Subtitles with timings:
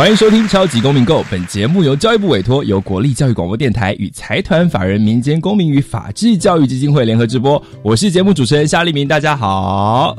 [0.00, 7.62] 欢迎收听《超级公民购》，本节目由教育部委托，由国立教育广播电台与财团法人民间公民与法治教育基金会联合直播。
[7.82, 10.16] 我是节目主持人夏立明，大家好。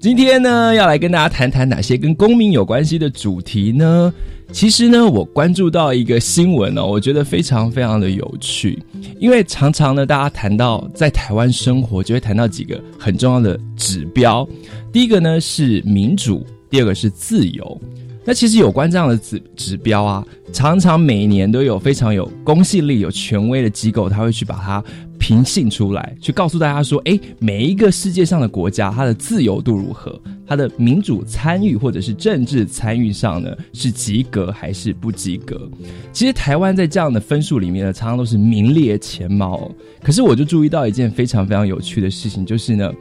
[0.00, 4.12] 今天呢，要来跟大家谈谈哪些跟公民有关系的主题呢？
[4.50, 8.76] 其实呢，我关注到一个新闻哦，我觉得非常非常的有趣，
[9.20, 14.44] 因为常常呢，大家谈到在台湾生活，就会谈到几个很重要的指标。
[14.92, 17.80] 第一个呢是民主，第二个是自由。
[18.24, 24.82] 那其实有关这样的指指标啊，常常每年都有非常有公信力、有权威的机构，他会去把它
[25.18, 35.68] 评信出来，去告诉大家说：，诶，每一个世界上的国家，它的自由度如何，它的民主参与或者是政治参与上呢，是及格还是不及格？
[36.12, 39.68] 其实台湾在这样的分数里面呢，常常都是名列前茅。
[40.00, 42.92] 可是我就注意到一件非常非常有趣的事情，就是呢。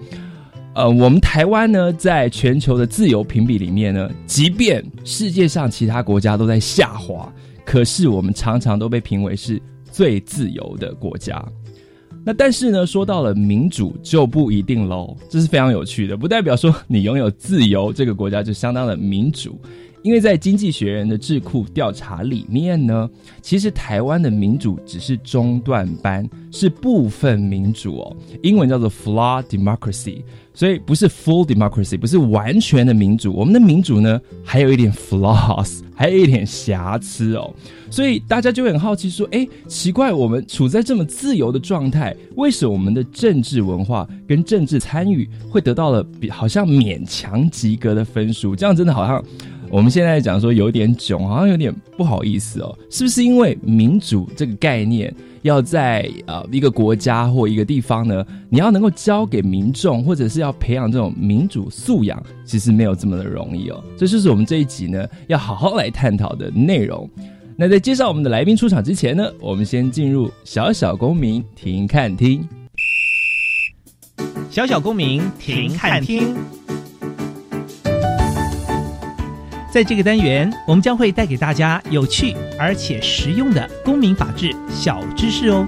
[0.73, 7.31] 呃，我们台湾呢，在全球的自由评比里面呢，即便世界上其他国家都在下滑，
[7.65, 9.61] 可是我们常常都被评为是
[9.91, 11.43] 最自由的国家。
[12.23, 19.59] 那但是呢，说到了民主就不一定喽，这是非常有趣的，不代表说你拥有自由，这个国家就相当的民主。
[20.03, 23.09] 因为在经济学人的智库调查里面呢，
[23.41, 30.21] 其实台湾的民主只是中断班，是部分民主哦，英文叫做 flawedemocracy。
[30.53, 33.31] 所以不是 full democracy，不是完全的民主。
[33.33, 37.53] 我们的民主呢，还有一点 flaws， 还有一点瑕疵哦。
[37.89, 48.53] 所以大家就很好奇说：，哎，奇怪，我们处在这么自由的状态，为什么我们的政治文化跟政治参与会得到了比好像勉强及格的分数？
[48.53, 49.23] 这样真的好像
[49.71, 52.77] 我们现在讲说有点囧，好像有点不好意思哦。
[52.89, 55.13] 是不是因为民主这个概念？
[55.43, 63.83] 要在呃一个国家或一个地方呢，你要能够交给民众，或者是要培养这种民主素养，其实没有这么的容易哦。
[63.97, 67.09] 这就是我们这一集呢要好好来探讨的内容。
[67.57, 72.47] 那在介绍我们的来宾出场之前呢，我们先进入小小公民听看厅。
[74.51, 76.35] 小小公民听看厅。
[79.71, 85.65] 在这个单元，我们将会带给大家有趣而且实用的公民法治小知识哦。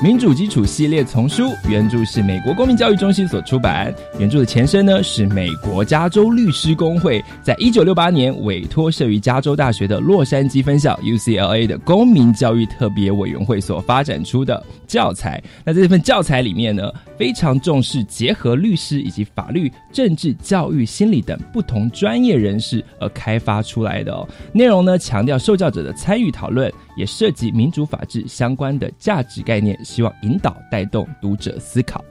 [0.00, 3.92] 民主基础系列丛书，原著是美国公民教育中心所出版。
[4.16, 15.42] 原著的前身呢是美国加州律师工会在一九六八年委托设于加州大学的洛杉矶分校 UCLA 的公民教育特别委员会所发展出的教材。
[15.64, 24.24] 那在这份教材里面呢，非常重视结合律师以及法律、政治、教育、心理等不同专业人士而开发出来的哦。
[24.52, 26.72] 内容呢强调受教者的参与讨论。
[26.98, 32.04] 也涉及民主法治相关的价值概念，希望引导带动读者思考。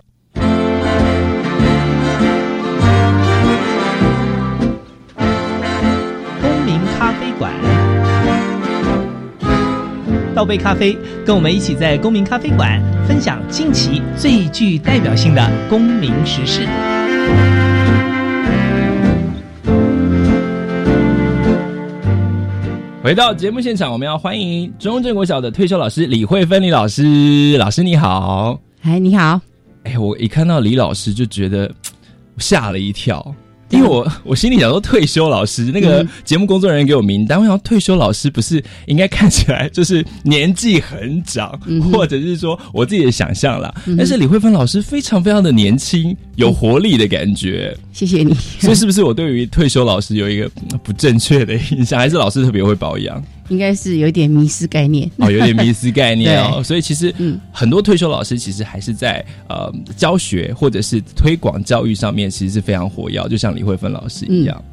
[6.41, 7.53] 公民咖啡馆，
[10.33, 16.65] 倒杯咖啡，跟我们一起在公民咖啡馆分享近期最具代表性的公民时事。
[23.07, 27.55] 回到节目现场，我们要欢迎中正国小的退休老师李慧芬李老师。
[27.55, 29.39] 老师你好，嗨，你好。
[29.85, 31.71] 哎，我一看到李老师就觉得
[32.37, 33.33] 吓了一跳。
[33.69, 41.51] 因为我我心里想说退休老师那个节目工作人员给我名单，我想退休老师不是应该看起来就是年纪很长，
[41.91, 43.73] 或者是说我自己的想象啦。
[43.97, 47.75] 但是李慧芬老师非常非常的年轻，有活力的感觉。
[47.91, 48.33] 谢谢你。
[48.59, 50.49] 所以是不是我对于退休老师有一个
[50.83, 51.99] 不正确的印象？
[51.99, 53.21] 还是老师特别会保养？
[53.49, 64.63] 应该是有点迷失概念哦，有点迷失概念哦， 所以其实嗯，很多退休老师其实还是在呃教学或者是推广教育上面，其实是非常活跃，就像李慧芬老师一样。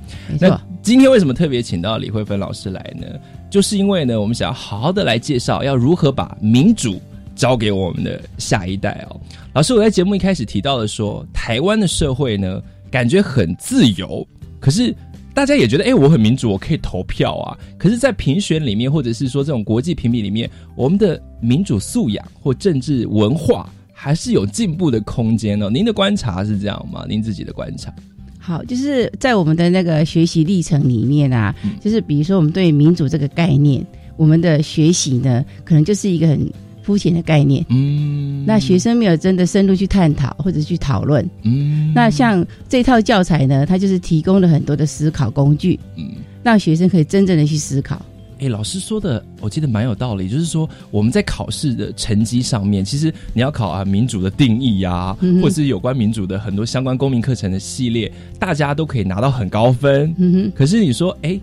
[0.41, 3.07] 那今天为什么特别请到李慧芬老师来呢？
[3.51, 7.01] 就是因为呢，我们想要好好的来介绍要如何把民主
[7.37, 9.21] 交给我们的下一代哦。
[9.53, 12.61] 老师，我在节目一开始提到了说，台湾的社会呢，
[12.91, 14.27] 感觉很自由，
[14.59, 14.95] 可是。
[15.35, 17.59] 大家也觉得，哎，我很民主，我可以投票啊。
[17.77, 25.69] 可是，在评选里面，或者是说这种国际评比里面，我们的民主素养或政治文化还是有进步的空间呢？
[25.69, 27.05] 您的观察是这样吗？
[27.09, 27.93] 您自己的观察？
[28.39, 33.85] 好，就是在我们的那个学习历程里面啊，嗯就是比如说我们对民主这个概念，
[34.17, 36.49] 我们的学习呢，可能就是一个很
[36.85, 37.65] 肤浅的概念。
[37.71, 41.29] 嗯，那学生没有真的深入去探讨或者去讨论。
[41.43, 46.11] 嗯，那像这套教材呢，它就是提供了很多的思考工具，嗯。
[46.45, 48.05] 让学生可以真正的去思考。
[48.39, 60.15] 哎，老师说的，我记得蛮有道理，就是说我们在考试的成绩上面，其实你要考啊民主的定义呀、嗯或者是有关民主的很多相关公民课程的系列，大家都可以拿到很高分。
[60.19, 61.41] 嗯哼，可是你说，哎，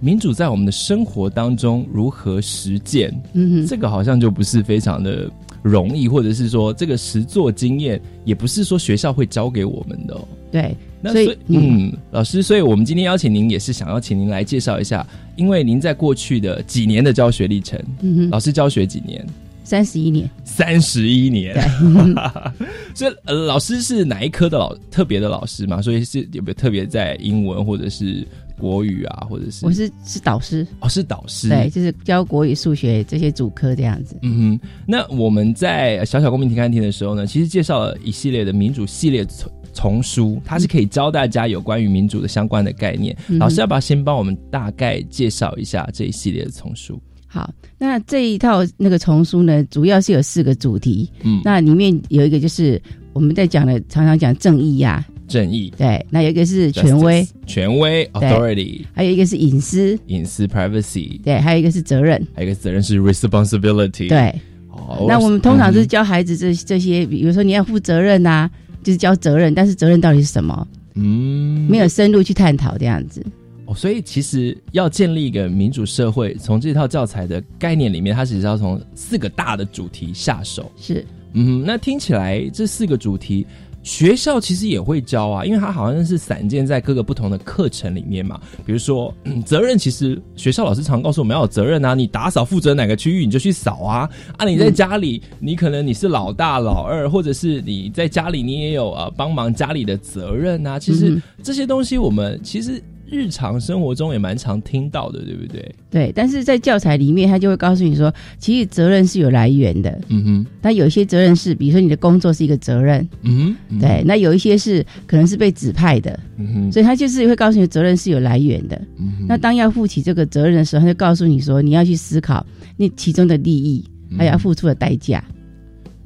[0.00, 3.12] 民主在我们的生活当中如何实践？
[3.34, 5.30] 嗯哼，这个好像就不是非常的
[5.62, 10.26] 容易，或者是说这个实作经验也不是说学校会教给我们的、哦。
[10.50, 15.06] 对，那所以嗯，老师，所以我们今天邀请您，也是想要请您来介绍一下，
[15.36, 19.24] 因为您在过去的几年的教学历程，嗯哼，老师教学几年？
[19.62, 22.14] 三十一年，三十一年对。
[22.92, 25.80] 所以、呃，老师是哪一科的老特别的老师嘛？
[25.80, 28.26] 所以是有没有特别在英文或者是
[28.60, 31.48] 国语啊，或者是我是是导师，哦是导师？
[31.48, 34.16] 对，就是教国语、数学这些主科这样子。
[34.22, 43.16] 嗯哼，那我们在小小公民庭看厅的时候呢，其实介绍了一系列的民主系列丛丛书，它是可以教大家有关于民主的相关的概念。
[43.28, 47.00] 嗯老师要不要先帮我们大概介绍一下这一系列的丛书？
[47.26, 47.48] 好，
[47.78, 51.08] 那这一套那个丛书呢，主要是有四个主题。
[51.22, 52.80] 嗯，那里面有一个就是
[53.12, 57.26] 我们在讲的，常常讲正义呀、正义、对，那有一个是权威。
[57.46, 64.34] 权威、authority、还有一个是隐私，隐私 privacy，对，还有一个是责任，还有一个责任是 responsibility。，对。
[64.72, 68.50] 哦那我们通常是嗯教孩子这这些，比如说你要负责任呐、
[68.82, 71.68] 就是教责任，但是责任到底是什么，嗯。
[71.70, 73.24] 没有深入去探讨这样子。
[73.66, 80.70] 哦，所以其实要建立一个民主社会，从这套教材的概念里面，它其实要从四个大的主题下手。
[80.76, 81.04] 是，
[81.34, 83.46] 嗯，那听起来这四个主题，
[83.82, 88.38] 学校其实也会教啊，因为它好像是散见在各个不同的课程里面嘛。
[88.66, 94.08] 比如说，嗯、 责任，其实学校老师常告诉我们要有责任啊，你打扫负责哪个区域你就去扫啊。
[94.36, 100.78] 啊，你在家里，你可能你是老大、老二，或者是你在家里你也有呃帮忙家里的责任啊。
[100.78, 105.74] 其实嗯这些东西我们其实日常生活中也蛮常听到的，对不对？
[105.90, 110.00] 对，但是在教材里面，他就会告诉你说，其实责任是有来源的。
[110.08, 118.80] 嗯哼，那有一些责任是，比如说你的工作是一个责任，嗯哼，对，，那有一些是可能是被指派的，嗯哼，所以他就是会告诉你责任是有来源的。
[118.98, 122.46] 嗯哼那当要负起这个责任的时候，他就告诉你说，你要去思考
[122.76, 123.84] 那其中的利益，
[124.16, 125.22] 还有要付出的代价。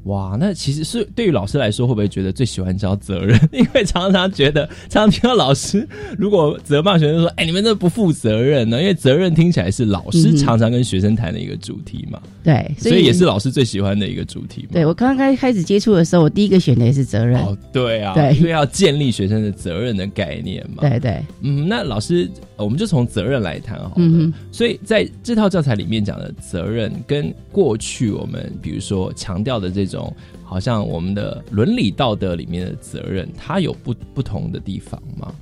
[0.04, 3.38] 哇，那其实是对于老师来说，会不会觉得最喜欢教责任？
[3.52, 5.86] 因为常常觉得，常常听到老师
[6.18, 14.68] 如果责骂学生说：“哎，你们这不负责任呢？”因为责任听起来是老师常常跟学生谈的一个主题嘛，对，所以也是老师最喜欢的一个主题嘛。
[14.72, 17.40] 对我刚刚开始接触的时候，我第一个选的也是责任。
[17.40, 23.94] 哦，对啊，对因为要建立学生的责任的概念嘛。，对对，嗯，那老师，呃我们就从责任来谈好了。
[23.96, 29.93] 嗯所以在这套教材里面讲的责任，跟过去我们比如说强调的这种，
[30.42, 35.32] 好像我们的伦理道德里面的责任，它有不不同的地方吗？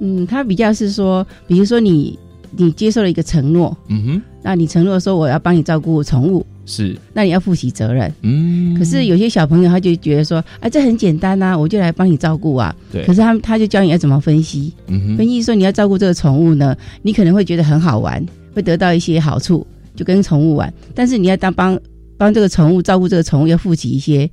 [0.00, 2.18] 嗯，它比较是说，比如说你
[2.56, 8.12] 你接受了一个承诺，嗯哼，那你承诺说我要帮你照顾宠物，是，那你要负起责任。
[8.22, 12.74] 嗯，可是有些小朋友他就觉得说，啊，这很简单呐、我就来帮你照顾啊。
[12.90, 20.72] 对可，是他他就教你要怎么分析，嗯哼，分析说你要照顾这个宠物呢，你可能会觉得很好玩，会得到一些好处，就跟宠物玩。
[20.94, 21.78] 但是你要当帮
[22.22, 24.30] 帮这个宠物照顾这个宠物，要负起一些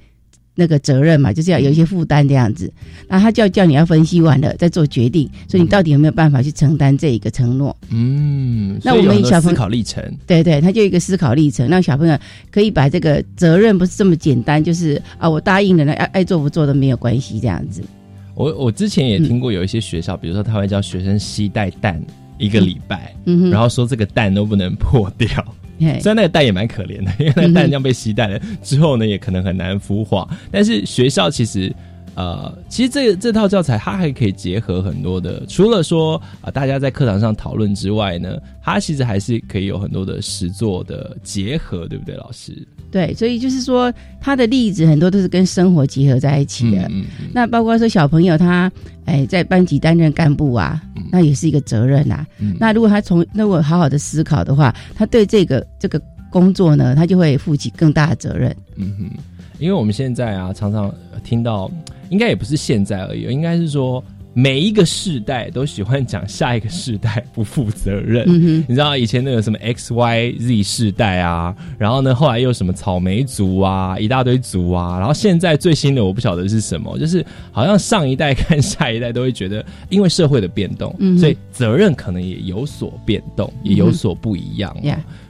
[0.53, 2.71] 那个责任嘛，就是要有一些负担这样子。
[3.07, 7.75] 那他就要叫你要分析完了再做决定，所以你到底有没有办法去承担这一个承诺？
[7.89, 12.15] 嗯，那我们小朋友思考历程，对对，他就一个思考历程，让小朋友
[12.51, 17.81] 可以把这个责任不是这么简单，就是啊，我答应了，那爱爱做不做都没有关系这样子。
[18.35, 21.99] 我我之前也听过有一些学校，比如说他会教学生携带蛋
[22.37, 23.15] 一个礼拜，
[23.51, 25.27] 然后说这个蛋都不能破掉。
[25.79, 30.27] 虽然那个蛋也蛮可怜的，因为那个蛋这样被吸蛋了之后呢，也可能很难孵化。
[30.51, 31.73] 但是学校其实，
[32.15, 42.67] 呃，其实这这套教材它还可以结合很多的，除了说啊、大家在课堂上讨论之外呢，它其实还是可以有很多的实作的结合，对不对，老师？
[42.91, 46.79] 对，所以就是说，他的例子很多都是跟生活结合在一起的。
[46.89, 48.71] 嗯嗯那包括说小朋友他
[49.05, 52.25] 哎在班级担任干部啊，嗯那也是一个责任啊。
[52.39, 56.01] 嗯那如果他从如果好好的思考的话，他对这个这个
[56.31, 58.55] 工作呢，他就会负起更大的责任。
[58.75, 59.09] 嗯哼，
[59.59, 60.91] 因为我们现在啊，常常
[61.23, 61.69] 听到，
[62.09, 68.25] 应该也不是现在而已，应该是说每一个世代都喜欢讲下一个世代不负责任。
[68.27, 84.75] 嗯你知道以前那个什么 X Y Z 世代啊，然后呢，后来又什么草莓族啊，一大堆族啊，然后现在最新的我不晓得是什么，就是好像上一代看下一代都会觉得，因为社会的变动，嗯所以责任可能也有所变动，也有所不一样、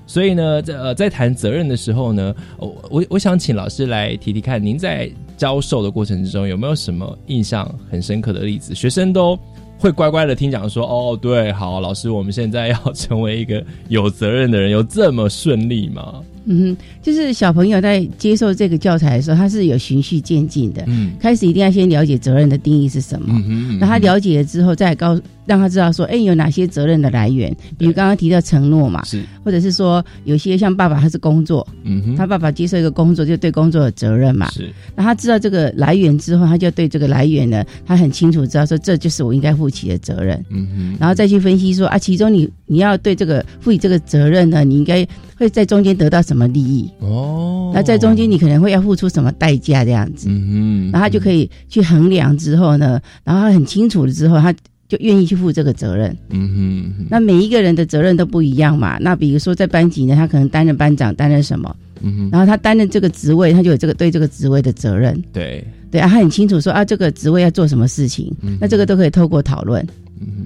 [0.10, 8.74] 所以呢，在呃在谈责任的时候呢，我我我想请老师来提提看，您在教授的过程之中有没有什么印象很深刻的例子？
[8.74, 9.38] 学生都
[9.78, 16.24] 会乖乖的听讲说，哦，对，好，老师，我们现在要成为一个有责任的人，有这么顺利吗？
[16.46, 20.84] 嗯哼，就是小朋友在接受这个教材的时候，他是有循序渐进的。
[20.88, 21.12] 嗯。
[21.20, 34.50] 开始一定要先了解责任的定义是什么，嗯嗯那他了解了之后，再告让他知道说，哎，有哪些责任的来源，比如刚刚提到承诺嘛，是，或者是说有些像爸爸他是工作，嗯哼，他爸爸接受一个工作，就对工作有责任嘛。
[34.52, 45.06] 是，那他知道这个来源之后，他就对这个来源呢，他很清楚知道说这就是我应该负起的责任，嗯哼，然后再去分析说啊，其中你你要对这个负起这个责任呢，你应该
[45.40, 54.54] 会在中间得到什么利益，哦，那在中间你可能会要付出什么代价这样子，嗯哼，然后他就可以去衡量之后呢，然后他很清楚了之后，他
[54.90, 56.10] 就愿意去负这个责任。
[56.32, 58.98] 嗯哼，嗯哼，那每一个人的责任都不一样嘛。
[59.00, 65.22] 那比如说在班级呢，他可能担任班长，担任什么，嗯，然后他担任这个职位，他就有这个对这个职位的责任。
[65.34, 69.86] 对，对啊，他很清楚说啊，这个职位要做什么事情，嗯那这个都可以透过讨论。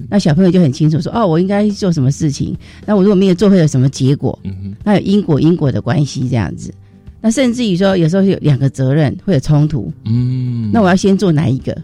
[0.08, 2.56] 那小朋友就很清楚说，哦，我应该做什么事情，
[2.86, 4.38] 那我如果没有做，会有什么结果？
[4.84, 6.72] 那有因果因果的关系这样子。
[7.20, 11.76] 那甚至于说，有时候有两个责任会有冲突，嗯，那我要先做哪一个？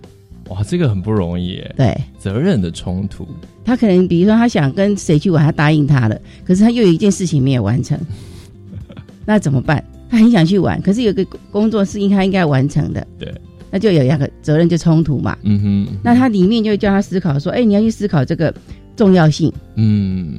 [0.50, 1.97] 哇，这个很不容易耶，对。
[2.19, 3.27] 责任的冲突，
[3.65, 7.99] 他可能比如说他想跟谁去玩，他答应他了，可是他又有一件事情没有完成，
[9.25, 9.83] 那怎么办？
[10.11, 13.33] 他很想去玩，可是有个工作是应他应该完成的，对，
[13.71, 15.39] 那就有两个责任就冲突嘛。
[15.43, 18.53] 嗯哼，那他里面就叫他思考说，哎，你要去思考这个
[18.97, 20.37] 重要性，嗯，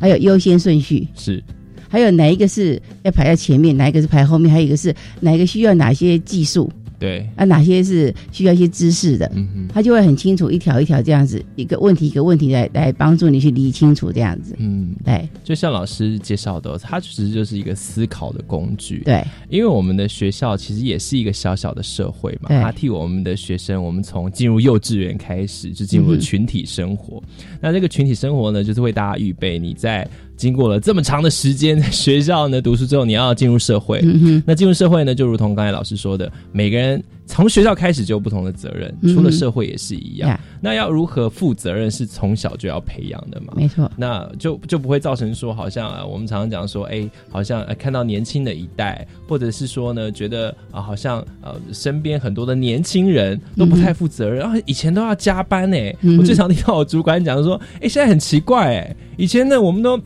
[0.00, 1.40] 还有优先顺序，是，
[1.88, 6.68] 还有哪一个是要排在前面，哪一个是排后面，还有一个是哪一个需要哪些技术，
[7.02, 14.54] 对，啊，哪些是需要一些知识的，嗯哼，他就会很清楚一条一条这样子，一个问题一个问题来来帮助你去理清楚这样子。
[14.58, 15.28] 嗯，对。
[15.42, 19.20] 就像老师介绍的，它其实就是一个思考的工具。，对。
[19.48, 22.62] 因为我们的学校其实也是一个小小的社会嘛，对。
[22.62, 27.20] 它替我们的学生，我们从进入幼稚园开始就进入群体生活。
[27.60, 30.08] 那这个群体生活呢，就是为大家预备你在
[30.42, 34.00] 经过了这么长的时间在学校呢读书之后，你要进入社会。
[34.02, 40.28] 嗯，那进入社会呢，就如同刚才老师说的，每个人从学校开始就有不同的责任，嗯哼出了社会也是一样。
[40.28, 43.54] 呀，那要如何负责任，是从小就要培养的嘛？
[43.56, 60.00] 没错，那就就不会造成说，好像啊，我们常常讲说，哎，好像、呃、看到年轻的一代，或者是说呢，觉得啊、好像呃，身边很多的年轻人都不太负责任，然后、以前都要加班哎、嗯我最常听到我主管讲说，哎，现在很奇怪哎，以前呢我们都。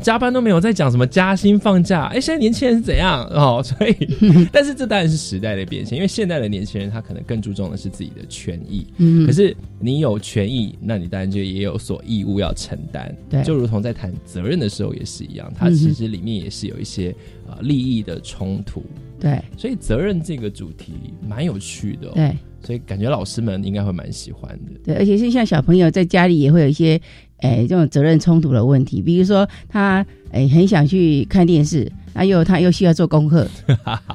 [0.00, 3.62] 加班都没有在讲什么加薪放假，哎，现在年轻人是怎样哦？
[3.64, 3.94] 所以，
[4.52, 13.14] 但是这当然是时代的变迁，因为现在的年轻人他可能更注重的是自己的权益，嗯可，是你有权益，那你当然就也有所义务要承担。
[13.30, 17.14] 对就如同在谈责任的时候也是一样，它嗯哼其实里面也是有一些
[17.48, 18.82] 呃利益的冲突。
[19.20, 20.92] 对所以责任这个主题
[21.26, 24.72] 蛮有趣的、哦，对所以感觉老师们应该会蛮喜欢的。
[24.84, 27.00] 对，而且是像小朋友在家里也会有一些，
[27.44, 33.46] 哎，这种责任冲突的问题，比如说他哎很想去看电视，那又他又需要做功课，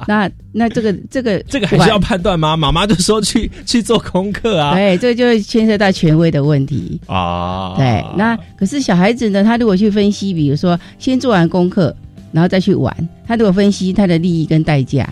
[0.07, 2.57] 那那这个这个这个还是要判断吗？
[2.57, 6.99] 妈妈就说去去做功课啊对，这就牵涉到权威的问题。
[7.05, 11.95] 啊，对，那可是小孩子呢，他如果去分析，比如说先做完功课，
[12.31, 12.91] 然后再去玩，
[13.27, 15.07] 他如果分析他的利益跟代价，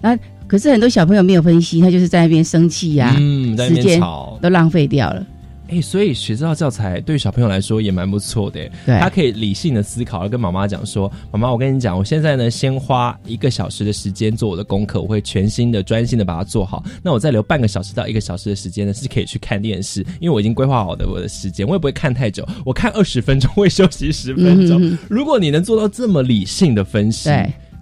[0.00, 5.24] 那可是很多小朋友没有分析，他就是在那边生气呀、嗯，在那边时间吵，都浪费掉了。
[5.72, 8.60] 哎、所以学这套教材对于小朋友来说也蛮不错的。
[8.84, 16.84] 对，他可以理性的思考，跟妈妈讲说：“妈妈，我跟你讲，我现在呢，先花一个小时的时间做我的功课，我会全心的、专心的把它做好。
[17.02, 24.98] 那我再留半个小时到一个小时的时间呢，是可以去看电视，因为我已经规划好的我的时间，我也不会看太久，我看二十分钟，会休息十分钟。
[25.08, 27.30] 如果你能做到这么理性的分析，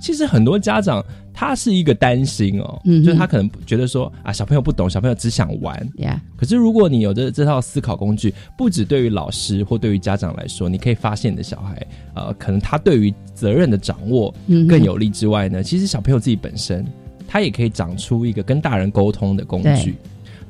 [0.00, 1.04] 其实很多家长
[1.40, 5.90] 他是一个担心哦，嗯就是他可能觉得说啊，小朋友不懂，小朋友只想玩。
[5.96, 14.34] 呀，可是如果你有这这套思考工具，不止对于老师或对于家长来说，你可以发现你的小孩，呃，可能他对于责任的掌握
[14.68, 16.86] 更有利之外呢，其实小朋友自己本身，
[17.26, 19.94] 他也可以长出一个跟大人沟通的工具。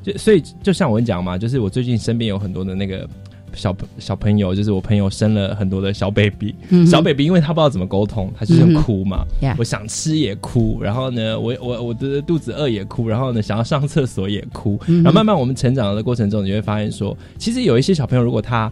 [0.03, 3.09] 就所以就像我跟你讲嘛，就是我最近身边有很多的那个
[3.55, 9.25] 小小朋友，就是我朋友生了很多的小 baby，、嗯小 baby 因为他不知道怎么沟通，他就是哭嘛。
[9.41, 18.71] 呀我想吃也哭，然后呢，我我我的肚子饿也哭，然后呢，想要上厕所也哭，嗯然后慢慢我们成长的过程中，你会发现说，其实有一些小朋友，如果他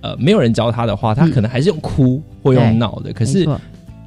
[0.00, 1.30] 呃没有人教他的话，他嗯。
[1.30, 3.12] 可能还是用哭或用闹的。
[3.12, 3.46] 可是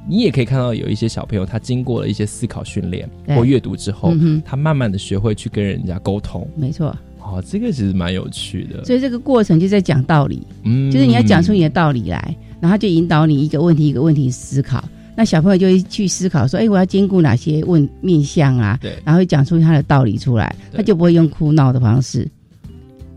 [0.08, 6.46] 你也可以看到有一些小朋友，他经过了一些思考训练或阅读之后，嗯，他慢慢的学会去跟人家沟通。
[6.56, 6.94] 没错。
[7.32, 8.84] 哦，这个其实蛮有趣的。
[8.84, 14.84] 所以这个过程就在讲道理，嗯就是你要讲出你的道理来，然后就引导你一个问题一个问题思考。
[15.14, 18.78] 那小朋友就会去思考说，哎，我要兼顾哪些问面向啊？
[18.80, 22.26] 对然后会讲出他的道理出来，他就不会用哭闹的方式。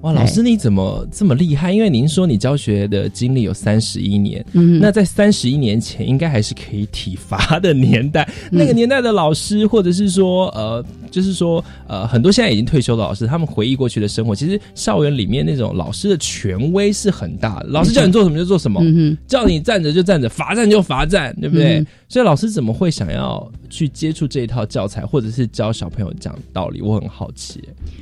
[0.01, 1.71] 哇，老师你怎么这么厉害？
[1.71, 8.21] 因为您说你教学的经历有三十一年，嗯，那在三十一年前，应该还是可以体罚的年代。
[8.51, 17.67] 嗯那个年代的老师，或者是说，呃，就是说，呃，很多现在已经退休的老师，他们回忆过去的生活，其实校园里面那种老师的权威是很大的。
[17.69, 21.79] 老师叫你做什么就做什么，嗯叫你站着就站着，罚站就罚站，对不对？
[21.79, 26.81] 嗯所以老师怎么会想要去接触这一套教材，或者是教小朋友讲道理？
[26.81, 27.61] 我很好奇。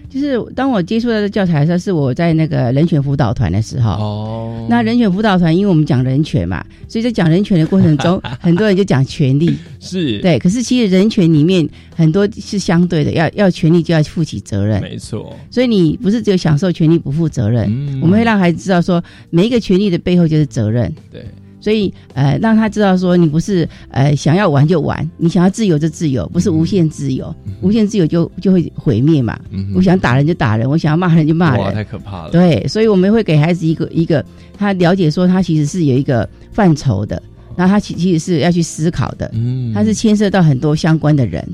[0.09, 3.91] 就是当我接触到这教材的时候，是我在那个人权辅导团的时候。
[3.91, 4.39] 哦
[4.69, 9.57] 那人权辅导团，因为我们讲人权嘛，所以在讲人权的过程中， 很多人就讲权利。
[9.79, 15.35] 是，对，可是其实人权里面很多是相对的，要要权利就要负起责任，没错。
[15.51, 17.65] 所以你不是只有享受权利不负责任。
[17.69, 20.93] 嗯我们会让孩子知道说，每一个权利的背后就是责任。
[21.11, 21.25] 对，
[21.63, 29.39] 所以，呃，让他知道说，你不是呃想要玩就玩，你想要自由就自由，不是无限自由，无限自由就就会毁灭嘛。
[29.51, 31.75] 嗯我想打人就打人，我想要骂人就骂哇，人。
[31.75, 32.31] 太可怕了。
[32.31, 34.25] 对，所以我们会给孩子一个一个，
[34.57, 37.23] 他了解说他其实是有一个范畴的，
[37.55, 41.47] 然后他其其实是要去思考的，嗯他是牵涉到很多相关的人。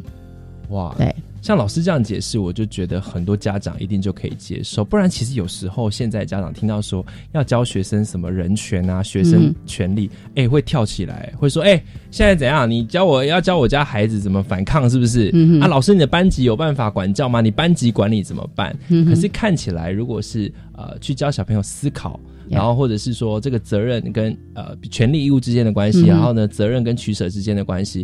[0.70, 4.84] 哇，对，像老师这样解释，我就觉得很多家长一定就可以接受。
[4.84, 11.81] 不然，其实有时候现在家长听到说要教学生什么人权啊、学生嗯权利，哎、会跳起来，会说，哎、
[12.12, 12.69] 现在怎样？
[12.69, 15.29] 你教我要教我家孩子怎么反抗，是不是？
[15.62, 17.41] 啊，老师，你的班级有办法管教吗？
[17.41, 18.77] 你班级管理怎么办？
[18.89, 22.19] 嗯可是看起来，如果是呃去教小朋友思考。
[22.50, 28.03] 然后，或者是说这个责任跟呃权利义务之间的关系，嗯然后呢，责任跟取舍之间的关系，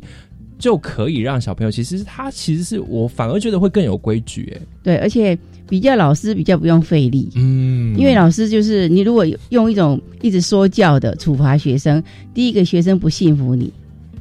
[0.58, 7.30] 就可以让小朋友，其实他其实是我反而觉得会更有规矩，哎，对，而且比较老师比较不用费力。
[7.36, 7.98] 嗯。
[7.98, 12.02] 因为老师就是你，如果用一种一直说教的处罚学生，
[12.34, 13.72] 第一个学生不信服你，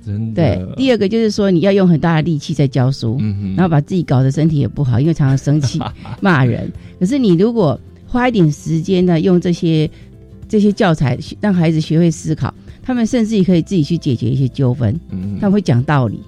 [0.05, 0.57] 真的。
[0.57, 3.19] 对；第二个就是说你要用很大的力气在教书，
[3.57, 5.81] 然后把自己搞得身体也不好，因为常常生气
[6.21, 6.71] 骂人。
[6.99, 9.91] 可是你如果花一点时间呢，用这些
[10.49, 12.53] 这些教材让孩子学会思考，
[12.85, 16.21] 他们甚至也可以自己去解决一些纠纷，嗯他们会讲道理。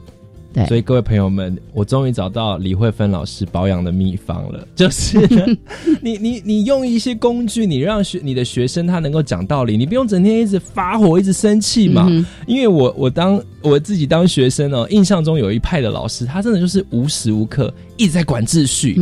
[0.57, 5.19] 对所以各位朋友们，我终于找到李慧芬老师保养的秘方了，就是
[6.01, 12.07] 你你你用一些工具，你让学你的学生他能够讲道理，你不用整天一直发火，一直生气嘛。
[12.09, 18.97] 嗯因为我我当我自己当学生哦，印象中有一派的老师，他真的就是无时无刻一直在管秩序，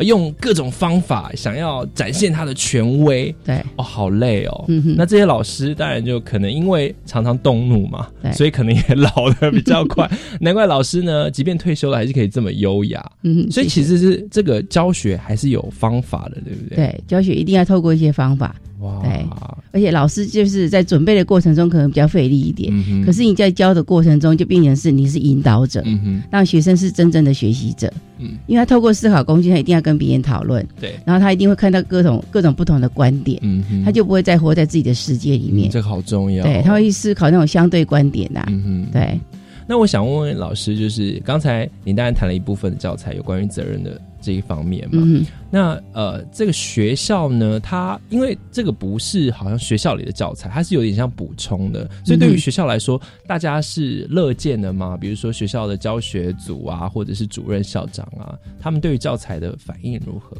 [0.00, 3.34] 用各种方法想要展现他的权威。
[3.44, 4.64] 对，哦，好累哦。
[4.68, 10.10] 嗯那这些老师当然就可能因为常常动怒嘛，所以可能也老的比较快。
[10.40, 13.04] 难怪老师呢，即便退休了，还是可以这么优雅。
[13.22, 16.76] 嗯，所以其实是这个教学还是有方法的，对不对？
[16.76, 19.24] 对教学一定要透过一些方法，哇，对
[19.70, 27.92] 而且老师就是在准备的过程中可能比较费力一点，嗯可是你在教的过程中就变成是你是引导者，嗯，让学生是真正的学习者。
[28.20, 35.68] 嗯，因为他透过思考工具，他一定要跟别人讨论，对，然后他一定会看到各种各种不同的观点，嗯，他就不会再活在自己的世界里面。
[35.68, 36.42] 嗯这个好重要。
[36.44, 39.20] 对，他会去思考那种相对观点呐、嗯哼，对，
[39.68, 45.02] 那我想问问老师，就是刚才您当然谈了一部分的教材有关于责任的这一方面嘛？
[45.04, 54.96] 嗯，那呃，这个学校呢，它因为这个不是好像学校里的教材，它是有点像补充的，所以对于嗯学校来说，大家是乐见的吗？
[54.98, 60.34] 比如说学校的教学组啊，或者是主任、校长啊，他们对于教材的反应如何？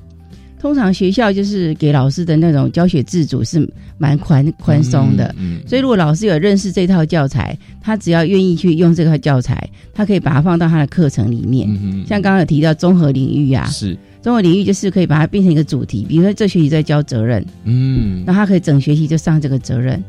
[0.61, 5.35] 通常学校就是给老师的那种教学自主是蛮宽宽松的。
[5.39, 11.69] 嗯，所以，如果老师有认识这套教材，他只要愿意去用这套教材，他可以把它放到他的课程里面。
[12.07, 20.03] 像刚刚有提到综合领域啊，是，综合领域就是可以把它变成一个主题，比如说这学期在教责任，嗯，那他可以整学期就上这个责任。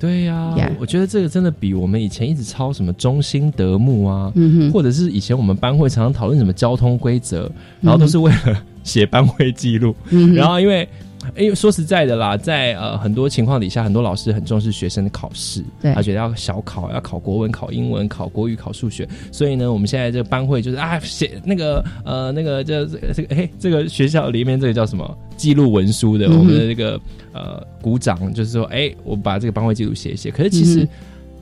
[0.00, 4.32] 对呀、我觉得这个真的比我们以前一直抄什么中心德目啊，
[4.72, 10.88] 或者是以前我们班会常常讨论什么交通规则，然后都是为了写班会记录，嗯然后因为
[11.36, 26.98] 因为说实在的啦，在呃很多情况底下，很多老师很重视学生的考试，对他觉得要小考，要考国文、考英文、考国语、考数学，所以呢，我们现在这个班会就是啊，写那个呃那个这这个这个哎，这个学校里面这个叫什么记录文书的，嗯我们的这个
[27.32, 30.30] 呃鼓掌，就是说，哎，我把这个班会记录写一写。
[30.30, 30.88] 可是其实。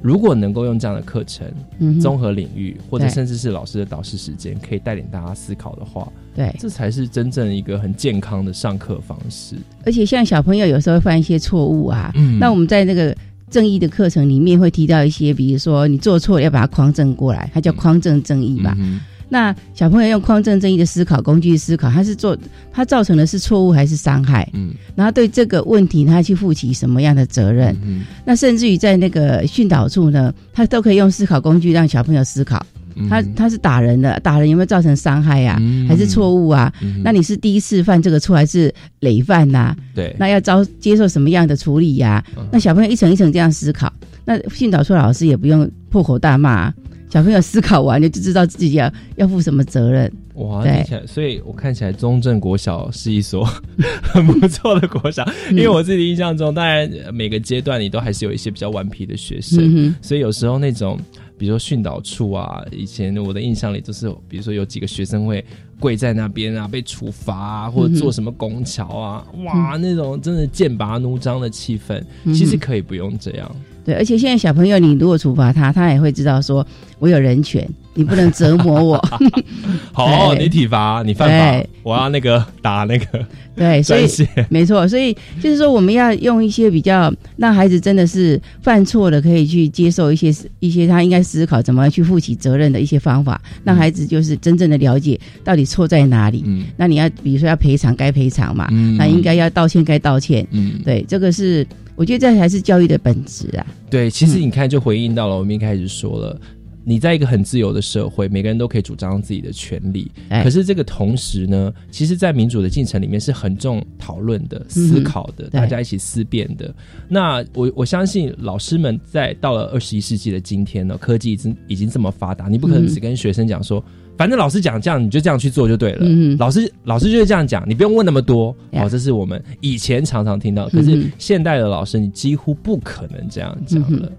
[0.03, 1.47] 如果能够用这样的课程，
[1.79, 9.57] 嗯，综合领域，或者甚至是老师的导师时间，可以带领大家思考的话，对，这才是真正一个很健康的上课方式。
[9.85, 12.39] 而且像小朋友有时候会犯一些错误啊，嗯。
[12.39, 13.17] 那我们在那个
[13.51, 18.75] 正义的课程里面会提到一些，比如说你做错了要把它匡正过来，它叫匡正正义吧。
[18.79, 22.37] 嗯那小朋友用匡正正义的思考工具思考，他是做
[22.73, 24.49] 他造成的是错误还是伤害？
[24.53, 24.73] 嗯。
[24.95, 27.77] 然后对这个问题他去负起什么样的责任？
[27.85, 32.65] 嗯那甚至于在那个训导处呢，他都可以用思考工具让小朋友思考。
[32.95, 33.09] 嗯。
[33.09, 35.87] 他他是打人的，打人有没有造成伤害呀、嗯。
[35.89, 36.73] 还是错误啊？
[36.81, 42.47] 嗯那你是第一次犯这个错还是累犯呐、对，那要遭接受什么样的处理呀、嗯。
[42.53, 43.93] 那小朋友一层一层这样思考，
[44.25, 46.75] 那训导处老师也不用破口大骂啊、
[47.09, 50.13] 小朋友思考完了就知道自己要要负什么责任。
[50.35, 50.73] 哇，对。
[50.73, 53.45] 听起来，所以我看起来中正国小是一所
[54.03, 55.57] 很不错的国小，嗯。
[55.57, 60.99] 因为我自己印象中，当然呃每个阶段你都还是有一些比较顽皮的学生，嗯，所以有时候那种，
[61.39, 65.43] 比如说训导处啊，以前我的印象里就是，比如说有几个学生会
[65.79, 73.51] 跪在那边啊，被处罚啊，或者做什么拱桥啊，哇，那种真的剑拔弩张的气氛，嗯其实可以不用这样。
[73.85, 76.67] 对，而且现在小朋友，你如果处罚他，他也会知道说，
[76.99, 79.09] 我有人权，你不能折磨我。
[79.95, 84.09] 好，你体罚，你犯法，我要那个打那个对，所以。
[84.51, 96.43] 没错，所以就是说，我们要用一些比较让孩子真的是犯错的，可以去接受一些一些他应该思考怎么去负起责任的一些方法，让孩子就是真正的了解到底错在哪里。
[96.47, 100.47] 嗯那你要比如说要赔偿该赔偿嘛，嗯那应该要道歉该道歉。
[100.53, 103.67] 嗯，对，这个是我觉得这才是教育的本质啊。
[103.91, 106.41] 对，其实你看，就回应到了我们一开始说了。
[106.89, 110.09] 你在一个很自由的社会，每个人都可以主张自己的权利。
[110.29, 116.73] 哎可是这个同时呢，其实，在民主的进程里面是很重讨论的、思考的，大家一起思辨的。
[117.09, 123.85] 那我我相信老师们在到了二十一世纪的今天呢，科技已经已经这么发达，你不可能嗯只跟学生讲说，
[124.17, 125.99] 反正老师讲这样，你就这样去做就对了。
[126.03, 126.37] 嗯。
[126.39, 128.55] 老师老师就是这样讲，你不用问那么多。
[128.71, 134.11] 呀哦，这是我们以前常常听到，可是嗯现代的老师，你几乎不可能这样讲了。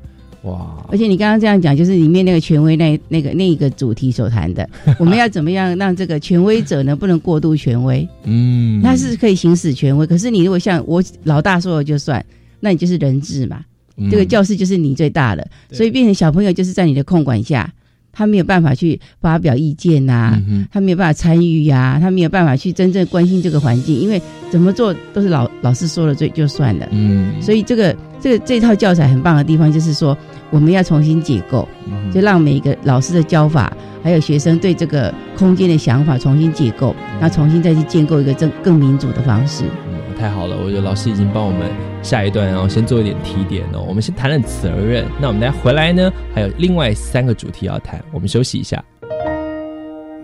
[0.43, 8.07] 哇，而且你刚刚这样讲，就是里面那个权威那那个那一个主题所谈的， 我们要怎么样让这个权威者呢不能过度权威？
[8.23, 12.23] 嗯，他是可以行使权威，可是你如果像我老大说了就算，
[12.60, 13.62] 那你就是人质嘛，
[13.97, 14.10] 嗯。
[14.12, 15.75] 这个教室就是你最大的，对。
[15.75, 17.69] 所以变成小朋友就是在你的控管下，
[18.17, 26.88] 他没有办法去发表意见呐、嗯他没有办法参与呀、他没有办法去真正关心这个环境，因为怎么做都是老老师说了最就算了。
[26.91, 30.17] 嗯，所以这个这个这套教材很棒的地方，就是说
[30.49, 33.71] 我们要重新解构，嗯就让每一个老师的教法，
[34.03, 39.63] 还有学生对这个空间的想法重新解构，那重新再去建构一个更更民主的方式。
[39.91, 41.69] 嗯太好了，我觉得老师已经帮我们
[42.01, 43.86] 下一段，然后先做一点提点哦。
[43.88, 48.84] 我们先谈了责任，那我们再回来呢，还有另外三个主题要谈，我们休息一下。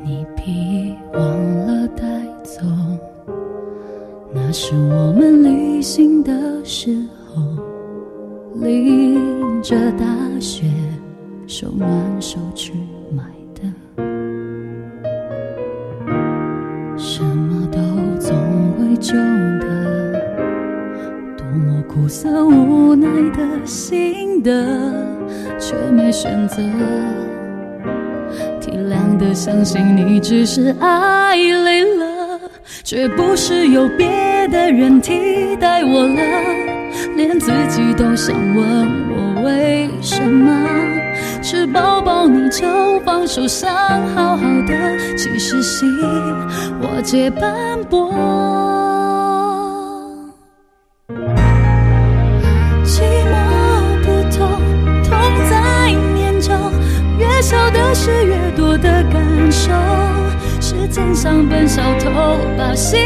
[0.03, 0.43] 你别
[1.13, 1.21] 忘
[1.67, 2.03] 了带
[2.43, 2.61] 走，
[4.33, 6.31] 那是我们旅行的
[6.65, 7.41] 时候，
[8.55, 10.05] 淋着大
[10.39, 10.65] 雪，
[11.47, 12.73] 手挽手去
[13.15, 13.23] 买
[13.55, 13.61] 的。
[16.97, 17.79] 什么都
[18.19, 18.35] 总
[18.73, 19.82] 会旧的，
[21.87, 24.51] 苦涩无奈的心的，
[25.59, 26.57] 却没选择。
[28.59, 32.39] 体谅的相信你只是爱累了，
[32.83, 36.21] 却不是有别的人替代我了，
[37.15, 38.65] 连自己都想问
[39.11, 40.67] 我为什么，
[41.41, 43.71] 吃饱饱你就放手，想
[44.15, 45.87] 好好的，其实心
[46.81, 48.82] 我皆斑驳。
[58.03, 59.71] 是，越多的感受。
[60.59, 62.99] 时间像本小偷，把幸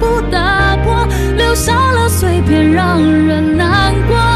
[0.00, 4.31] 福打破，留下了碎片，让人难过。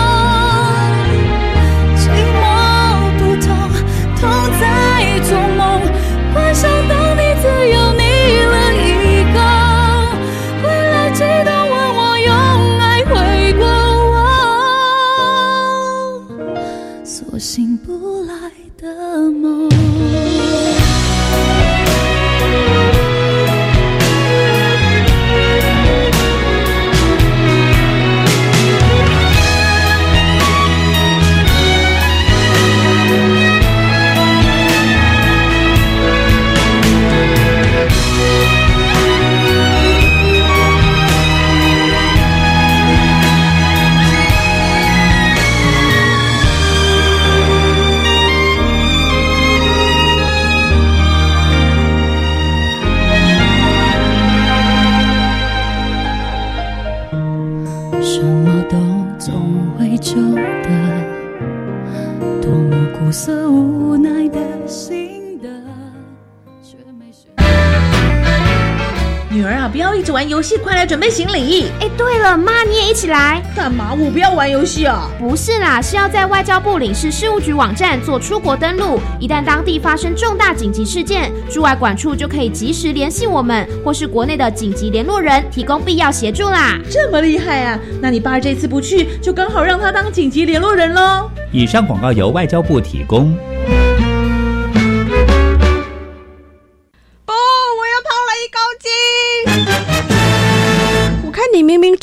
[70.86, 71.66] 准备行李。
[71.80, 73.42] 哎，对了，妈你也一起来。
[73.54, 73.92] 干嘛？
[73.92, 75.08] 我不要玩游戏啊！
[75.18, 86.78] 不是啦，是要在外交部领事事务局网站做出国登录，一旦当地发生重大紧急事件，驻外管处就可以及时联系我们，或是国内的紧急联络人，提供必要协助啦。
[86.90, 87.78] 这么厉害啊！
[88.00, 91.30] 那你爸这次不去，就刚好让他当紧急联络人喽。
[91.52, 93.36] 以上广告由外交部提供。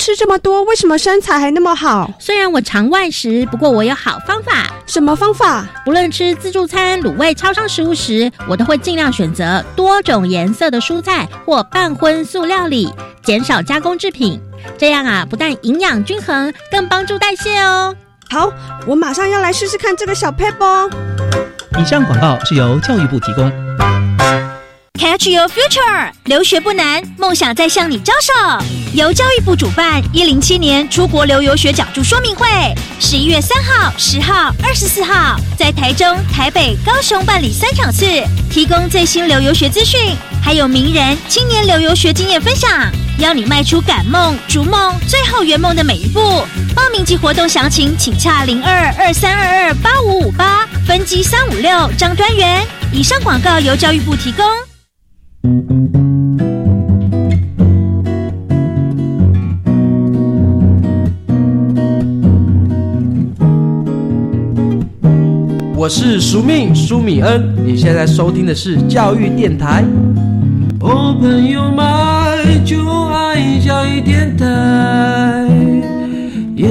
[0.03, 2.11] 吃这么多，为什么身材还那么好？
[2.19, 4.69] 虽然我常外食，不过我有好方法。
[4.85, 5.65] 什么方法？
[5.85, 14.41] 不论吃自助餐、卤味、超商食物时，我都会尽量选择多种颜色的蔬菜或半荤素料理，减少加工制品。
[14.77, 17.95] 这样啊，不但营养均衡，更帮助代谢哦。
[18.29, 18.51] 好，
[18.85, 20.91] 我马上要来试试看这个小 paper。
[21.79, 23.49] 以上广告是由教育部提供。
[24.99, 28.65] Catch your future，留学不难，梦想在向你招手。
[28.93, 32.47] 由教育部主办，一零七年出国留游学讲座说明会，
[32.99, 38.05] 十一月三号、十号、二十四号，在台中、台北、高雄办理三场次，
[38.49, 42.69] 提供最新留游学资讯，还有名人、青年留游学经验分享，
[43.17, 46.19] 邀你迈出赶梦、逐梦、最后圆梦的每一步。
[46.75, 52.65] 报名及活动详情，请洽零二二三二二八五五八分机三五六张专员。
[52.93, 54.45] 以上广告由教育部提供。
[55.43, 55.49] 我
[65.89, 69.83] 是苏命苏米恩，你现在收听的是教育电台。
[70.79, 74.47] 哦，朋友们就爱教育电台，
[76.55, 76.69] 耶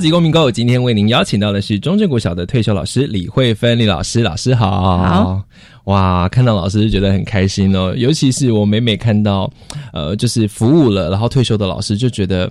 [0.00, 4.98] 级公民购，今天为您邀请到的是中正国小的退休老师李慧芬李老师，老师好。
[4.98, 5.42] 好。
[5.84, 9.52] 哇，看到老师就觉得很开心哦，尤其是我每每看到，
[9.92, 12.50] 呃，就是服务了然后退休的老师，就觉得